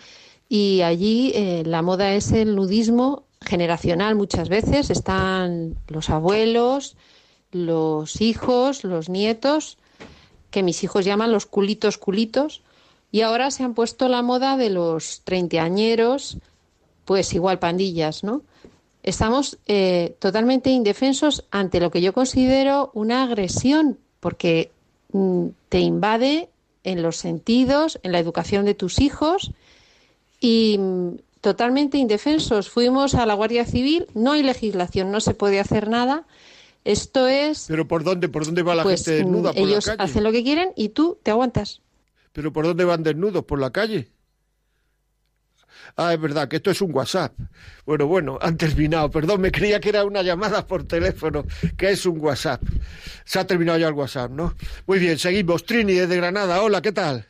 [0.48, 4.90] y allí eh, la moda es el nudismo generacional muchas veces.
[4.90, 6.96] Están los abuelos,
[7.52, 9.78] los hijos, los nietos,
[10.50, 12.62] que mis hijos llaman los culitos culitos,
[13.12, 16.38] y ahora se han puesto la moda de los treintañeros,
[17.04, 18.42] pues igual pandillas, ¿no?
[19.02, 24.70] Estamos eh, totalmente indefensos ante lo que yo considero una agresión, porque
[25.12, 26.50] mm, te invade
[26.84, 29.52] en los sentidos, en la educación de tus hijos,
[30.38, 32.68] y mm, totalmente indefensos.
[32.68, 36.26] Fuimos a la Guardia Civil, no hay legislación, no se puede hacer nada,
[36.84, 37.66] esto es.
[37.68, 38.28] ¿Pero por dónde?
[38.28, 39.52] ¿Por dónde va la pues, gente desnuda?
[39.52, 40.10] Por ellos la calle?
[40.10, 41.82] hacen lo que quieren y tú te aguantas.
[42.32, 43.44] ¿Pero por dónde van desnudos?
[43.44, 44.08] ¿Por la calle?
[45.96, 47.32] Ah, es verdad, que esto es un WhatsApp.
[47.84, 49.10] Bueno, bueno, han terminado.
[49.10, 51.44] Perdón, me creía que era una llamada por teléfono,
[51.76, 52.62] que es un WhatsApp.
[53.24, 54.54] Se ha terminado ya el WhatsApp, ¿no?
[54.86, 55.64] Muy bien, seguimos.
[55.64, 56.62] Trini, desde Granada.
[56.62, 57.24] Hola, ¿qué tal?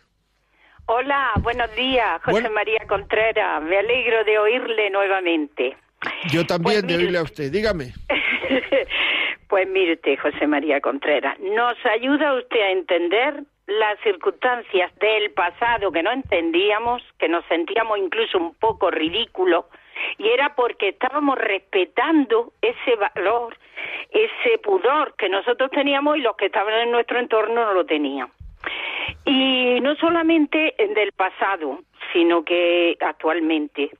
[0.86, 3.62] Hola, buenos días, José María Contreras.
[3.62, 5.76] Me alegro de oírle nuevamente.
[6.30, 7.52] Yo también pues de oírle a usted.
[7.52, 7.94] Dígame.
[9.50, 15.90] Pues mire usted, José María Contreras, nos ayuda usted a entender las circunstancias del pasado
[15.90, 19.64] que no entendíamos, que nos sentíamos incluso un poco ridículos,
[20.18, 23.56] y era porque estábamos respetando ese valor,
[24.12, 28.28] ese pudor que nosotros teníamos y los que estaban en nuestro entorno no lo tenían.
[29.24, 31.80] Y no solamente del pasado,
[32.12, 33.90] sino que actualmente.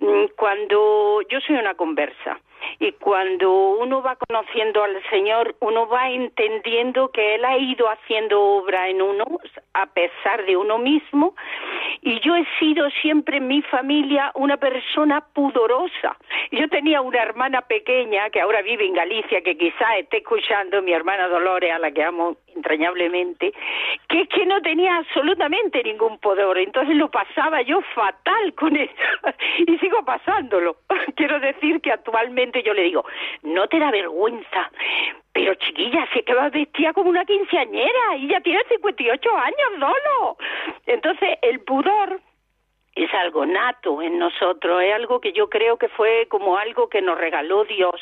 [0.00, 2.40] Mm, cuando yo soy una conversa,
[2.78, 8.40] y cuando uno va conociendo al Señor, uno va entendiendo que Él ha ido haciendo
[8.40, 9.24] obra en uno
[9.82, 11.34] a pesar de uno mismo.
[12.02, 16.16] Y yo he sido siempre en mi familia una persona pudorosa.
[16.50, 20.92] Yo tenía una hermana pequeña que ahora vive en Galicia, que quizá esté escuchando, mi
[20.92, 23.52] hermana Dolores, a la que amo entrañablemente,
[24.08, 26.58] que es que no tenía absolutamente ningún pudor.
[26.58, 28.92] Entonces lo pasaba yo fatal con ella
[29.66, 30.76] y sigo pasándolo.
[31.16, 33.04] Quiero decir que actualmente yo le digo,
[33.42, 34.70] no te da vergüenza,
[35.38, 39.70] pero chiquilla, si es que vas vestida como una quinceañera y ya tiene 58 años,
[39.78, 40.36] Dolo.
[40.84, 42.20] Entonces, el pudor
[42.96, 47.00] es algo nato en nosotros, es algo que yo creo que fue como algo que
[47.00, 47.94] nos regaló Dios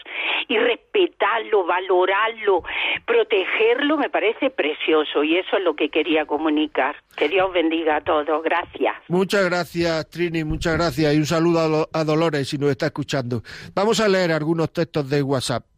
[0.48, 2.62] y respetarlo, valorarlo,
[3.04, 6.96] protegerlo me parece precioso y eso es lo que quería comunicar.
[7.18, 8.96] Que Dios bendiga a todos, gracias.
[9.08, 13.42] Muchas gracias Trini, muchas gracias y un saludo a, Dolores si nos está escuchando.
[13.74, 15.75] Vamos a leer algunos textos de WhatsApp.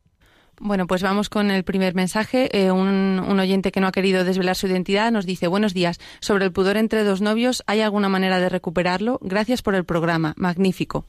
[0.60, 2.48] Bueno, pues vamos con el primer mensaje.
[2.52, 6.44] Eh, un, oyente que no ha querido desvelar su identidad nos dice, buenos días, sobre
[6.44, 9.18] el pudor entre dos novios, ¿hay alguna manera de recuperarlo?
[9.22, 11.06] Gracias por el programa, magnífico.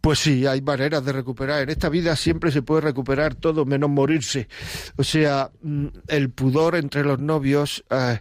[0.00, 1.62] Pues sí, hay maneras de recuperar.
[1.62, 4.48] En esta vida siempre se puede recuperar todo menos morirse.
[4.96, 8.20] O sea, mm, el pudor entre los novios, eh,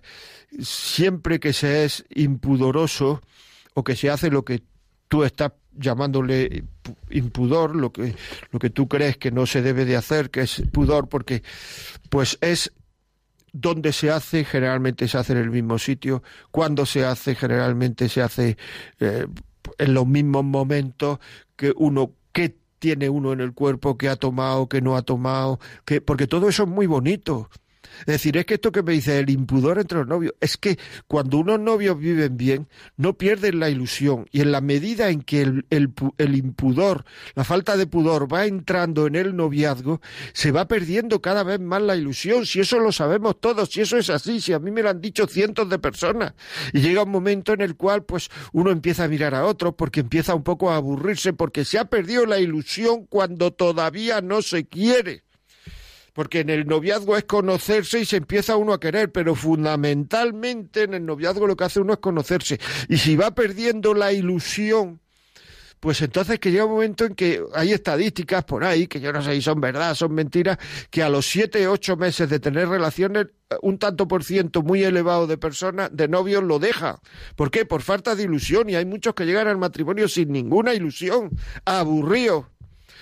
[0.60, 3.22] siempre que se es impudoroso
[3.76, 4.64] o que se hace lo que
[5.08, 6.64] tú estás llamándole
[7.10, 8.16] impudor, lo que,
[8.52, 11.44] lo que tú crees que no se debe de hacer, que es pudor, porque
[12.10, 12.72] pues es
[13.54, 18.22] donde se hace, generalmente se hace en el mismo sitio, cuando se hace, generalmente se
[18.22, 18.58] hace
[19.00, 19.26] eh,
[19.78, 21.20] en los mismos momentos
[21.56, 25.60] que uno que tiene uno en el cuerpo, que ha tomado, que no ha tomado,
[25.86, 27.50] que porque todo eso es muy bonito.
[28.02, 30.78] Es decir, es que esto que me dice el impudor entre los novios, es que
[31.08, 34.28] cuando unos novios viven bien, no pierden la ilusión.
[34.32, 39.08] Y en la medida en que el, el, impudor, la falta de pudor va entrando
[39.08, 40.02] en el noviazgo,
[40.34, 42.46] se va perdiendo cada vez más la ilusión.
[42.46, 45.02] Si eso lo sabemos todos, si eso es así, si a mí me lo han
[45.02, 46.34] dicho cientos de personas.
[46.74, 50.02] Y llega un momento en el cual, pues, uno empieza a mirar a otro porque
[50.02, 54.68] empieza un poco a aburrirse, porque se ha perdido la ilusión cuando todavía no se
[54.68, 55.27] quiere
[56.18, 60.96] porque en el noviazgo es conocerse y se empieza uno a querer, pero fundamentalmente en
[60.96, 62.60] el noviazgo lo que hace uno es conocerse.
[62.90, 65.00] Y si va perdiendo la ilusión,
[65.80, 69.22] pues entonces que llega un momento en que hay estadísticas por ahí, que yo no
[69.22, 70.58] sé si son verdad, son mentiras,
[70.90, 73.28] que a los siete, ocho meses de tener relaciones,
[73.62, 77.00] un tanto por ciento muy elevado de personas, de novios, lo deja.
[77.36, 77.64] ¿Por qué?
[77.64, 78.72] Por falta de ilusión.
[78.72, 81.30] Y hay muchos que llegan al matrimonio sin ninguna ilusión,
[81.64, 82.48] aburridos.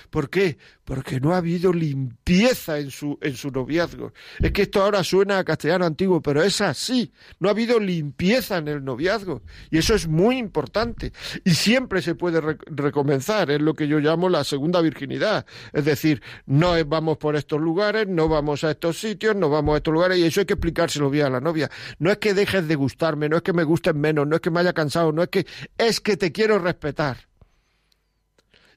[0.09, 0.57] ¿Por qué?
[0.83, 4.13] Porque no ha habido limpieza en su, en su noviazgo.
[4.39, 7.11] Es que esto ahora suena a castellano antiguo, pero es así.
[7.39, 9.41] No ha habido limpieza en el noviazgo.
[9.71, 11.11] Y eso es muy importante.
[11.43, 13.49] Y siempre se puede recomenzar.
[13.51, 15.45] Es lo que yo llamo la segunda virginidad.
[15.73, 19.77] Es decir, no vamos por estos lugares, no vamos a estos sitios, no vamos a
[19.77, 20.17] estos lugares.
[20.19, 21.69] Y eso hay que explicárselo bien a la novia.
[21.99, 24.51] No es que dejes de gustarme, no es que me gusten menos, no es que
[24.51, 25.45] me haya cansado, no es que
[25.77, 27.17] es que te quiero respetar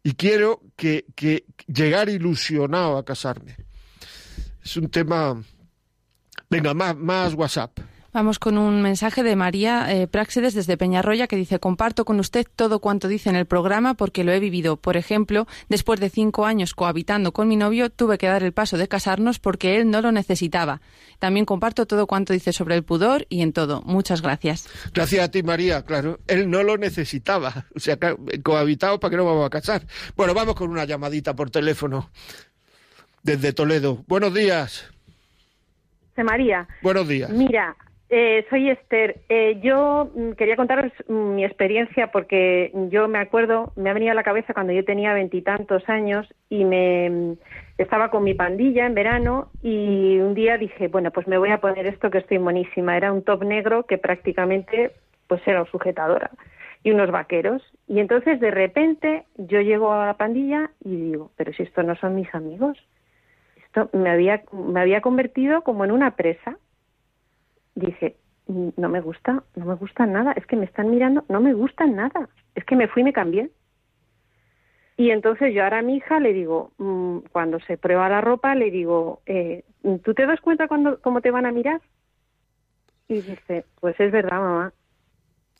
[0.03, 3.57] y quiero que, que llegar ilusionado a casarme.
[4.63, 5.43] Es un tema...
[6.51, 7.79] Venga, más, más WhatsApp.
[8.11, 12.47] Vamos con un mensaje de María eh, Práxedes desde Peñarroya que dice comparto con usted
[12.57, 14.79] todo cuanto dice en el programa porque lo he vivido.
[14.79, 18.79] Por ejemplo, después de cinco años cohabitando con mi novio tuve que dar el paso
[18.79, 20.81] de casarnos porque él no lo necesitaba.
[21.19, 23.83] También comparto todo cuanto dice sobre el pudor y en todo.
[23.83, 24.69] Muchas gracias.
[24.95, 25.85] Gracias a ti, María.
[25.85, 27.67] Claro, él no lo necesitaba.
[27.79, 27.97] O sea,
[28.43, 29.87] cohabitado para que no vamos a casar.
[30.17, 32.11] Bueno, vamos con una llamadita por teléfono
[33.23, 34.03] desde Toledo.
[34.09, 34.91] Buenos días.
[36.25, 36.67] María.
[36.83, 37.31] Buenos días.
[37.31, 37.77] Mira,
[38.11, 39.21] eh, soy Esther.
[39.29, 44.13] Eh, yo mm, quería contaros mm, mi experiencia porque yo me acuerdo, me ha venido
[44.13, 47.33] a la cabeza cuando yo tenía veintitantos años y me mm,
[47.77, 51.61] estaba con mi pandilla en verano y un día dije, bueno, pues me voy a
[51.61, 52.97] poner esto que estoy monísima.
[52.97, 54.93] Era un top negro que prácticamente
[55.27, 56.31] pues era un sujetadora
[56.83, 57.63] y unos vaqueros.
[57.87, 61.95] Y entonces de repente yo llego a la pandilla y digo, pero si estos no
[61.97, 62.79] son mis amigos.
[63.67, 66.57] Esto me había, me había convertido como en una presa
[67.79, 68.17] dije,
[68.47, 71.55] mm, no me gusta, no me gusta nada, es que me están mirando, no me
[71.55, 73.51] gusta nada, es que me fui y me cambié.
[74.97, 78.55] Y entonces yo ahora a mi hija le digo, mm, cuando se prueba la ropa,
[78.55, 79.65] le digo, eh,
[80.03, 81.81] ¿tú te das cuenta cuando, cómo te van a mirar?
[83.07, 84.73] Y dice, pues es verdad, mamá.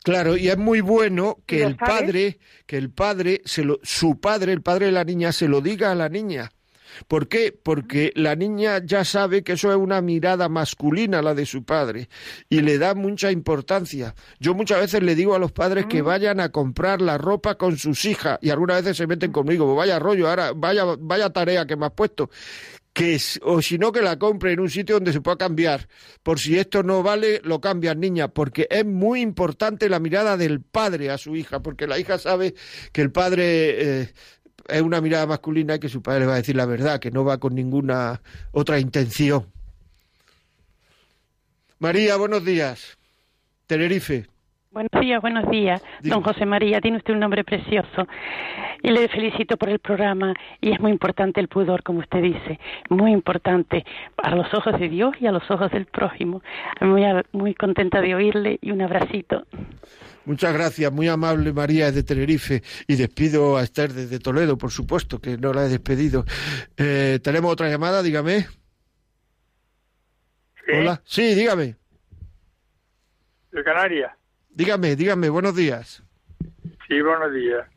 [0.03, 4.53] Claro, y es muy bueno que el padre, que el padre, se lo, su padre,
[4.53, 6.51] el padre de la niña, se lo diga a la niña.
[7.07, 7.51] ¿Por qué?
[7.51, 12.09] Porque la niña ya sabe que eso es una mirada masculina, la de su padre,
[12.49, 14.15] y le da mucha importancia.
[14.39, 16.03] Yo muchas veces le digo a los padres que ah.
[16.03, 19.77] vayan a comprar la ropa con sus hijas, y algunas veces se meten conmigo, pues
[19.77, 22.29] vaya rollo, ahora vaya, vaya tarea que me has puesto
[22.93, 25.87] que o si no que la compre en un sitio donde se pueda cambiar.
[26.23, 30.61] Por si esto no vale, lo cambian, niña, porque es muy importante la mirada del
[30.61, 32.55] padre a su hija, porque la hija sabe
[32.91, 34.13] que el padre eh,
[34.71, 37.11] es una mirada masculina y que su padre le va a decir la verdad, que
[37.11, 39.45] no va con ninguna otra intención.
[41.79, 42.97] María, buenos días.
[43.67, 44.27] Tenerife.
[44.79, 45.83] Buenos días, buenos días.
[46.03, 48.07] Don José María, tiene usted un nombre precioso.
[48.81, 50.33] Y le felicito por el programa.
[50.61, 52.61] Y es muy importante el pudor, como usted dice.
[52.89, 53.83] Muy importante
[54.15, 56.41] a los ojos de Dios y a los ojos del prójimo.
[56.79, 57.03] Muy,
[57.33, 59.45] muy contenta de oírle y un abracito.
[60.23, 65.19] Muchas gracias, muy amable María de Tenerife y despido a Esther desde Toledo, por supuesto,
[65.19, 66.23] que no la he despedido.
[66.77, 68.45] Eh, Tenemos otra llamada, dígame.
[70.71, 71.75] Hola, sí, dígame.
[73.51, 74.18] De Canarias.
[74.49, 76.03] Dígame, dígame, buenos días.
[76.87, 77.67] Sí, buenos días.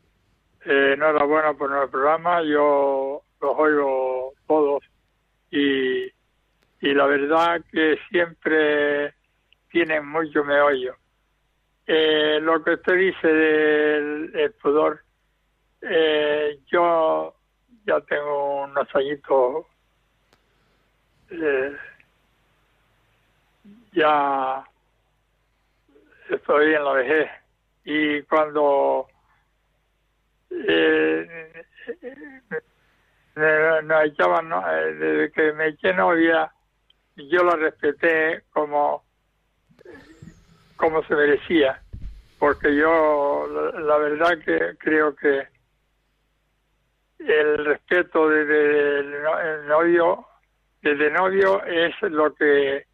[0.65, 4.83] Eh, enhorabuena por el programa, yo los oigo todos
[5.51, 6.05] y,
[6.81, 9.13] y la verdad que siempre
[9.71, 10.95] tienen mucho meollo.
[11.85, 15.03] Eh, lo que usted dice del pudor,
[15.81, 17.35] eh, yo
[17.85, 19.65] ya tengo unos añitos,
[21.29, 21.75] eh,
[23.91, 24.63] ya
[26.29, 27.29] estoy en la vejez.
[27.85, 29.07] Y cuando
[30.49, 31.51] eh,
[33.35, 34.49] nos echaban,
[34.99, 36.51] desde que me eché novia,
[37.15, 39.03] yo la respeté como
[40.75, 41.81] como se merecía,
[42.39, 45.47] porque yo la, verdad que creo que
[47.19, 50.25] el respeto desde el novio,
[50.81, 52.85] desde novio es lo que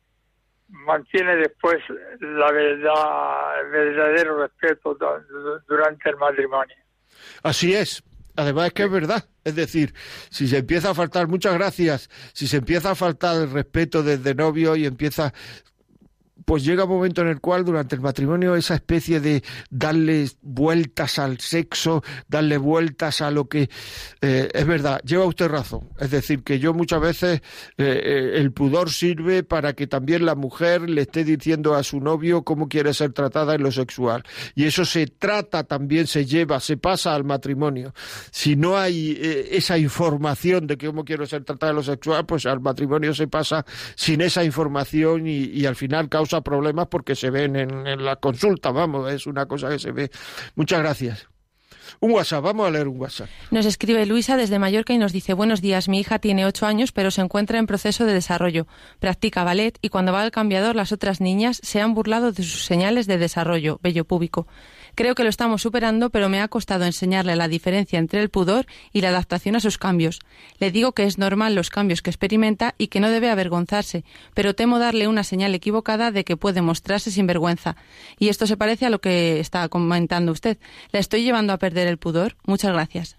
[0.69, 1.77] mantiene después
[2.19, 4.97] la verdad, el verdadero respeto
[5.67, 6.75] durante el matrimonio.
[7.43, 8.03] Así es.
[8.35, 9.25] Además es que es verdad.
[9.43, 9.93] Es decir,
[10.29, 14.35] si se empieza a faltar, muchas gracias, si se empieza a faltar el respeto desde
[14.35, 15.33] novio y empieza
[16.49, 21.19] pues llega un momento en el cual durante el matrimonio esa especie de darle vueltas
[21.19, 23.69] al sexo, darle vueltas a lo que
[24.19, 25.89] eh, es verdad, lleva usted razón.
[25.99, 27.41] Es decir, que yo muchas veces
[27.77, 31.99] eh, eh, el pudor sirve para que también la mujer le esté diciendo a su
[31.99, 34.23] novio cómo quiere ser tratada en lo sexual.
[34.55, 37.93] Y eso se trata también, se lleva, se pasa al matrimonio.
[38.31, 39.19] Si no hay
[39.51, 43.63] esa información de cómo quiero ser tratada en lo sexual, pues al matrimonio se pasa
[43.93, 48.71] sin esa información y, y al final causa problemas porque se ven en, la consulta,
[48.71, 50.11] vamos, es una cosa que se ve.
[50.55, 51.27] Muchas gracias.
[52.01, 53.29] Un WhatsApp, vamos a leer un WhatsApp.
[53.51, 56.91] Nos escribe Luisa desde Mallorca y nos dice, buenos días, mi hija tiene ocho años
[56.91, 58.67] pero se encuentra en proceso de desarrollo.
[58.99, 62.65] Practica ballet y cuando va al cambiador las otras niñas se han burlado de sus
[62.65, 64.47] señales de desarrollo, bello público.
[64.99, 68.65] Creo que lo estamos superando, pero me ha costado enseñarle la diferencia entre el pudor
[68.91, 70.19] y la adaptación a sus cambios.
[70.57, 74.55] Le digo que es normal los cambios que experimenta y que no debe avergonzarse, pero
[74.55, 77.77] temo darle una señal equivocada de que puede mostrarse sin vergüenza.
[78.17, 80.57] Y esto se parece a lo que está comentando usted.
[80.91, 82.35] ¿La estoy llevando a perder el pudor?
[82.43, 83.15] Muchas gracias.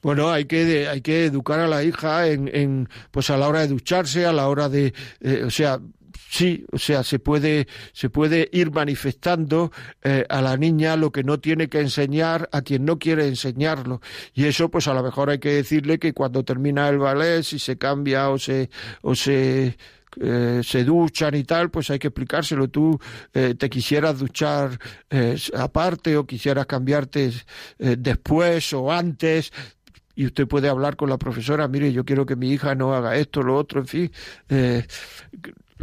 [0.00, 3.66] Bueno, hay que hay que educar a la hija en, pues a la hora de
[3.66, 5.80] ducharse, a la hora de, eh, o sea,
[6.28, 9.72] sí, o sea, se puede, se puede ir manifestando
[10.02, 14.00] eh, a la niña lo que no tiene que enseñar a quien no quiere enseñarlo.
[14.34, 17.58] Y eso, pues a lo mejor hay que decirle que cuando termina el ballet, si
[17.58, 18.70] se cambia o se,
[19.02, 19.76] o se
[20.20, 22.68] eh, se duchan y tal, pues hay que explicárselo.
[22.68, 22.98] Tú
[23.32, 24.78] eh, te quisieras duchar
[25.56, 27.32] aparte o quisieras cambiarte
[27.78, 29.52] después o antes,
[30.14, 33.16] y usted puede hablar con la profesora, mire, yo quiero que mi hija no haga
[33.16, 34.12] esto, lo otro, en fin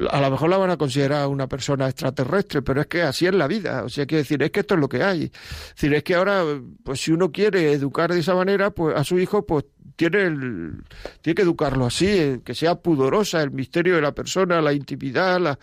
[0.10, 3.34] a lo mejor la van a considerar una persona extraterrestre, pero es que así es
[3.34, 3.84] la vida.
[3.84, 5.24] O sea, quiere decir, es que esto es lo que hay.
[5.24, 6.44] Es decir, es que ahora,
[6.84, 9.66] pues si uno quiere educar de esa manera, pues a su hijo, pues
[9.96, 10.84] tiene, el,
[11.22, 15.40] tiene que educarlo así, eh, que sea pudorosa el misterio de la persona, la intimidad,
[15.40, 15.58] la,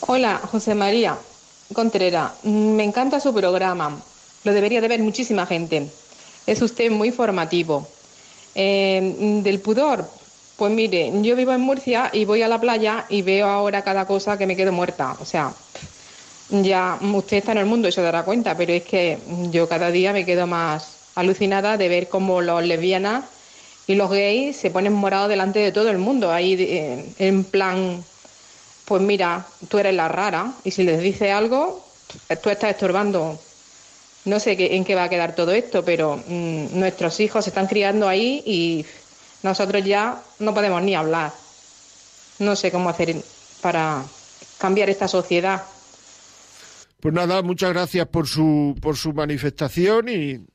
[0.00, 1.18] Hola, José María
[1.72, 2.32] Contreras.
[2.44, 4.00] Me encanta su programa.
[4.44, 5.90] Lo debería de ver muchísima gente.
[6.46, 7.86] Es usted muy formativo.
[8.54, 10.08] Eh, del pudor,
[10.56, 14.06] pues mire, yo vivo en Murcia y voy a la playa y veo ahora cada
[14.06, 15.16] cosa que me quedo muerta.
[15.20, 15.52] O sea,
[16.50, 19.18] ya usted está en el mundo y se dará cuenta, pero es que
[19.50, 23.24] yo cada día me quedo más alucinada de ver cómo los lesbianas
[23.86, 26.56] y los gays se ponen morados delante de todo el mundo, ahí
[27.18, 28.04] en plan,
[28.88, 31.84] pues mira, tú eres la rara y si les dice algo,
[32.42, 33.38] tú estás estorbando.
[34.24, 37.66] No sé en qué va a quedar todo esto, pero mm, nuestros hijos se están
[37.66, 38.86] criando ahí y
[39.42, 41.32] nosotros ya no podemos ni hablar.
[42.38, 43.14] No sé cómo hacer
[43.60, 44.02] para
[44.56, 45.62] cambiar esta sociedad.
[47.00, 50.46] Pues nada, muchas gracias por su, por su manifestación y,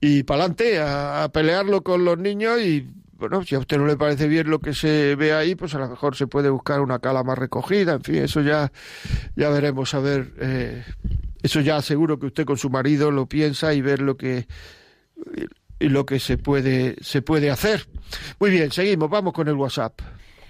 [0.00, 2.88] y para adelante, a, pelearlo con los niños y
[3.18, 5.78] bueno, si a usted no le parece bien lo que se ve ahí, pues a
[5.78, 8.70] lo mejor se puede buscar una cala más recogida, en fin, eso ya,
[9.36, 10.84] ya veremos, a ver, eh,
[11.42, 14.46] eso ya seguro que usted con su marido lo piensa y ver lo que
[15.78, 17.86] lo que se puede se puede hacer.
[18.38, 20.00] Muy bien, seguimos, vamos con el WhatsApp.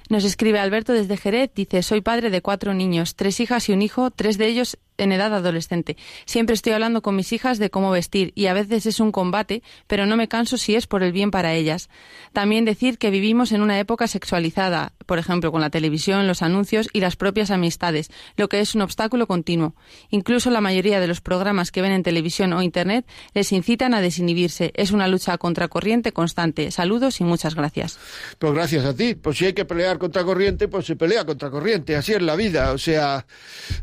[0.09, 3.83] Nos escribe Alberto desde Jerez, dice, soy padre de cuatro niños, tres hijas y un
[3.83, 5.97] hijo, tres de ellos en edad adolescente.
[6.24, 9.62] Siempre estoy hablando con mis hijas de cómo vestir y a veces es un combate,
[9.86, 11.88] pero no me canso si es por el bien para ellas.
[12.32, 16.88] También decir que vivimos en una época sexualizada, por ejemplo, con la televisión, los anuncios
[16.92, 19.74] y las propias amistades, lo que es un obstáculo continuo.
[20.11, 24.01] Incluso la mayoría de los programas que ven en televisión o Internet les incitan a
[24.01, 24.72] desinhibirse.
[24.74, 26.70] Es una lucha contracorriente constante.
[26.70, 27.99] Saludos y muchas gracias.
[28.38, 29.14] Pues gracias a ti.
[29.14, 31.97] Pues si hay que pelear contra corriente, pues se pelea contra corriente.
[31.97, 32.72] Así es la vida.
[32.72, 33.26] O sea,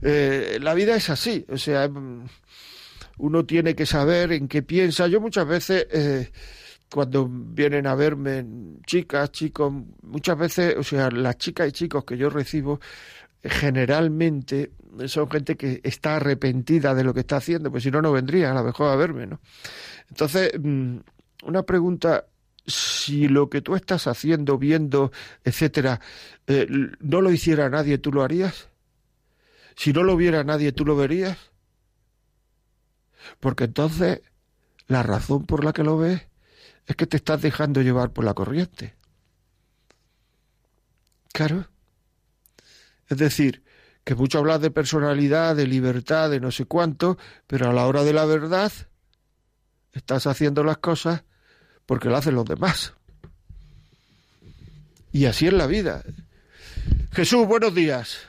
[0.01, 2.25] eh, la vida es es así, o sea, mm,
[3.17, 5.07] uno tiene que saber en qué piensa.
[5.07, 6.31] Yo muchas veces, eh,
[6.89, 8.45] cuando vienen a verme
[8.85, 12.79] chicas, chicos, muchas veces, o sea, las chicas y chicos que yo recibo,
[13.43, 14.71] generalmente
[15.07, 18.51] son gente que está arrepentida de lo que está haciendo, pues si no, no vendría
[18.51, 19.41] a lo mejor a verme, ¿no?
[20.09, 20.97] Entonces, mm,
[21.45, 22.25] una pregunta,
[22.65, 25.11] si lo que tú estás haciendo, viendo,
[25.43, 25.99] etcétera,
[26.47, 26.67] eh,
[27.01, 28.69] no lo hiciera nadie, ¿tú lo harías?
[29.75, 31.37] Si no lo viera nadie, ¿tú lo verías?
[33.39, 34.21] Porque entonces
[34.87, 36.21] la razón por la que lo ves
[36.85, 38.95] es que te estás dejando llevar por la corriente.
[41.31, 41.67] Claro.
[43.09, 43.63] Es decir,
[44.03, 47.17] que mucho hablas de personalidad, de libertad, de no sé cuánto,
[47.47, 48.71] pero a la hora de la verdad
[49.93, 51.23] estás haciendo las cosas
[51.85, 52.93] porque lo hacen los demás.
[55.11, 56.03] Y así es la vida.
[57.11, 58.27] Jesús, buenos días.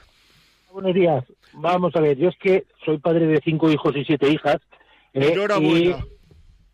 [0.75, 1.25] Buenos días.
[1.53, 4.57] Vamos a ver, yo es que soy padre de cinco hijos y siete hijas.
[5.12, 5.33] Eh,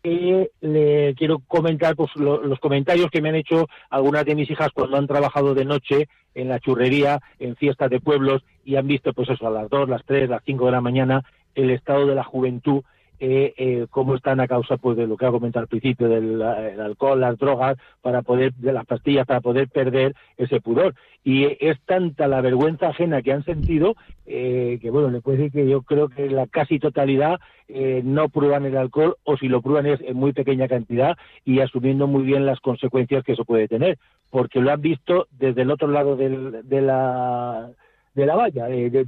[0.03, 4.69] y, le quiero comentar pues, los comentarios que me han hecho algunas de mis hijas
[4.73, 9.13] cuando han trabajado de noche en la churrería, en fiestas de pueblos y han visto
[9.13, 11.23] pues eso a las dos, las tres, las cinco de la mañana
[11.53, 12.81] el estado de la juventud
[13.23, 16.41] eh, eh, cómo están a causa pues de lo que ha comentado al principio del
[16.41, 20.95] alcohol, las drogas, para poder de las pastillas para poder perder ese pudor.
[21.23, 23.95] Y es tanta la vergüenza ajena que han sentido
[24.25, 28.29] eh, que bueno le puedo decir que yo creo que la casi totalidad eh, no
[28.29, 31.15] prueban el alcohol o si lo prueban es en muy pequeña cantidad
[31.45, 33.99] y asumiendo muy bien las consecuencias que eso puede tener.
[34.31, 37.69] Porque lo han visto desde el otro lado del, de la
[38.13, 39.05] de la valla, eh,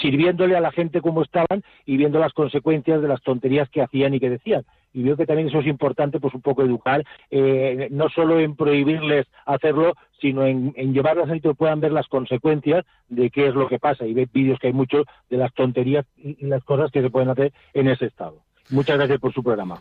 [0.00, 4.14] sirviéndole a la gente como estaban y viendo las consecuencias de las tonterías que hacían
[4.14, 4.64] y que decían.
[4.92, 8.56] Y veo que también eso es importante, pues un poco educar, eh, no solo en
[8.56, 13.54] prohibirles hacerlo, sino en, en llevarlas a que puedan ver las consecuencias de qué es
[13.54, 14.06] lo que pasa.
[14.06, 17.28] Y ve vídeos que hay muchos de las tonterías y las cosas que se pueden
[17.28, 18.45] hacer en ese estado.
[18.70, 19.80] Muchas gracias por su programa.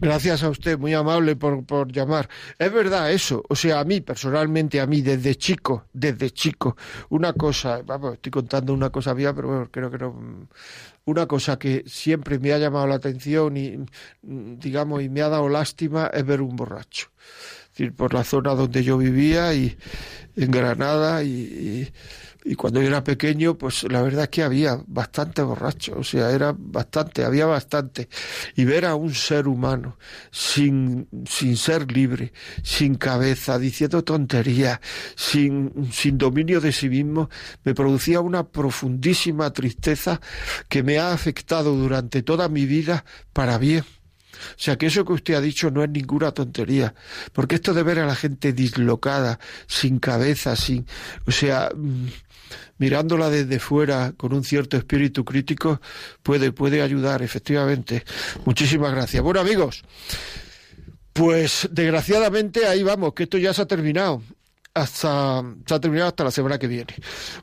[0.00, 2.28] Gracias a usted, muy amable por, por llamar.
[2.58, 6.76] Es verdad eso, o sea, a mí personalmente, a mí desde chico, desde chico,
[7.08, 10.48] una cosa, vamos, estoy contando una cosa mía, pero bueno, creo que no,
[11.04, 13.78] una cosa que siempre me ha llamado la atención y,
[14.22, 17.08] digamos, y me ha dado lástima es ver un borracho.
[17.62, 19.76] Es decir, por la zona donde yo vivía y
[20.38, 21.92] en Granada y
[22.48, 26.30] y cuando yo era pequeño, pues la verdad es que había bastante borracho, o sea,
[26.30, 28.08] era bastante, había bastante.
[28.56, 29.98] Y ver a un ser humano
[30.30, 32.32] sin, sin ser libre,
[32.62, 34.80] sin cabeza, diciendo tonterías,
[35.14, 37.28] sin, sin dominio de sí mismo,
[37.64, 40.18] me producía una profundísima tristeza
[40.70, 43.84] que me ha afectado durante toda mi vida para bien.
[44.50, 46.94] O sea que eso que usted ha dicho no es ninguna tontería,
[47.32, 50.86] porque esto de ver a la gente dislocada, sin cabeza, sin,
[51.26, 52.06] o sea, mm,
[52.78, 55.80] mirándola desde fuera con un cierto espíritu crítico
[56.22, 58.04] puede, puede ayudar, efectivamente.
[58.44, 59.22] Muchísimas gracias.
[59.22, 59.82] Bueno, amigos,
[61.12, 64.22] pues desgraciadamente ahí vamos, que esto ya se ha terminado.
[64.78, 66.94] Hasta, se ha terminado hasta la semana que viene.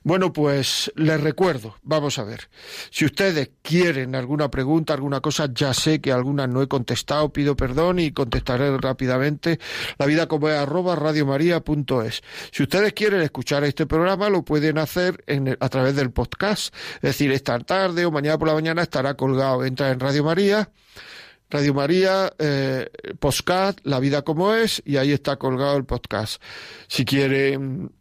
[0.04, 2.50] Bueno, pues les recuerdo, vamos a ver,
[2.90, 7.56] si ustedes quieren alguna pregunta, alguna cosa, ya sé que algunas no he contestado, pido
[7.56, 9.60] perdón y contestaré rápidamente.
[9.98, 12.24] La vida como es arroba radiomaria.es.
[12.52, 17.02] Si ustedes quieren escuchar este programa, lo pueden hacer en, a través del podcast, es
[17.02, 19.66] decir, esta tarde o mañana por la mañana estará colgado.
[19.66, 20.70] Entra en Radio María
[21.50, 22.89] Radio María, eh,
[23.20, 26.41] podcast, La vida como es, y ahí está colgado el podcast.
[26.88, 27.91] Si quieren,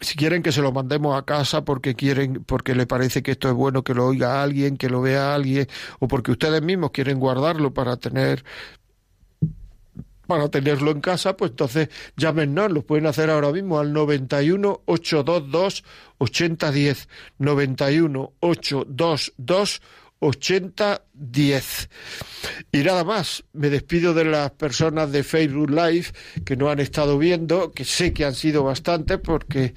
[0.00, 3.48] si quieren que se lo mandemos a casa porque quieren, porque le parece que esto
[3.48, 5.66] es bueno que lo oiga alguien, que lo vea alguien,
[5.98, 8.44] o porque ustedes mismos quieren guardarlo para tener
[10.26, 15.84] para tenerlo en casa, pues entonces llámenos, lo pueden hacer ahora mismo al 91 822
[16.18, 19.82] 8010 91 822
[20.22, 21.90] 8010.
[22.70, 26.06] Y nada más, me despido de las personas de Facebook Live
[26.44, 29.74] que no han estado viendo, que sé que han sido bastantes porque,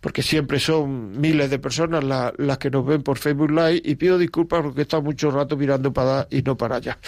[0.00, 4.16] porque siempre son miles de personas las que nos ven por Facebook Live y pido
[4.16, 6.98] disculpas porque he estado mucho rato mirando para y no para allá.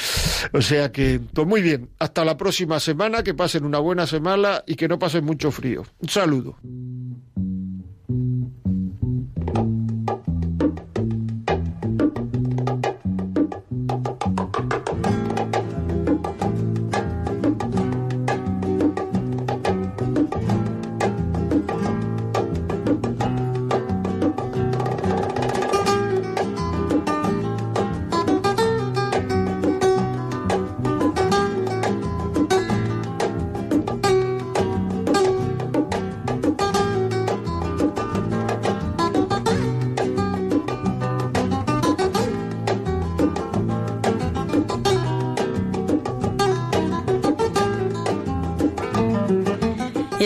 [0.53, 4.65] O sea que, pues muy bien, hasta la próxima semana, que pasen una buena semana
[4.67, 5.85] y que no pasen mucho frío.
[6.01, 6.59] Un saludo.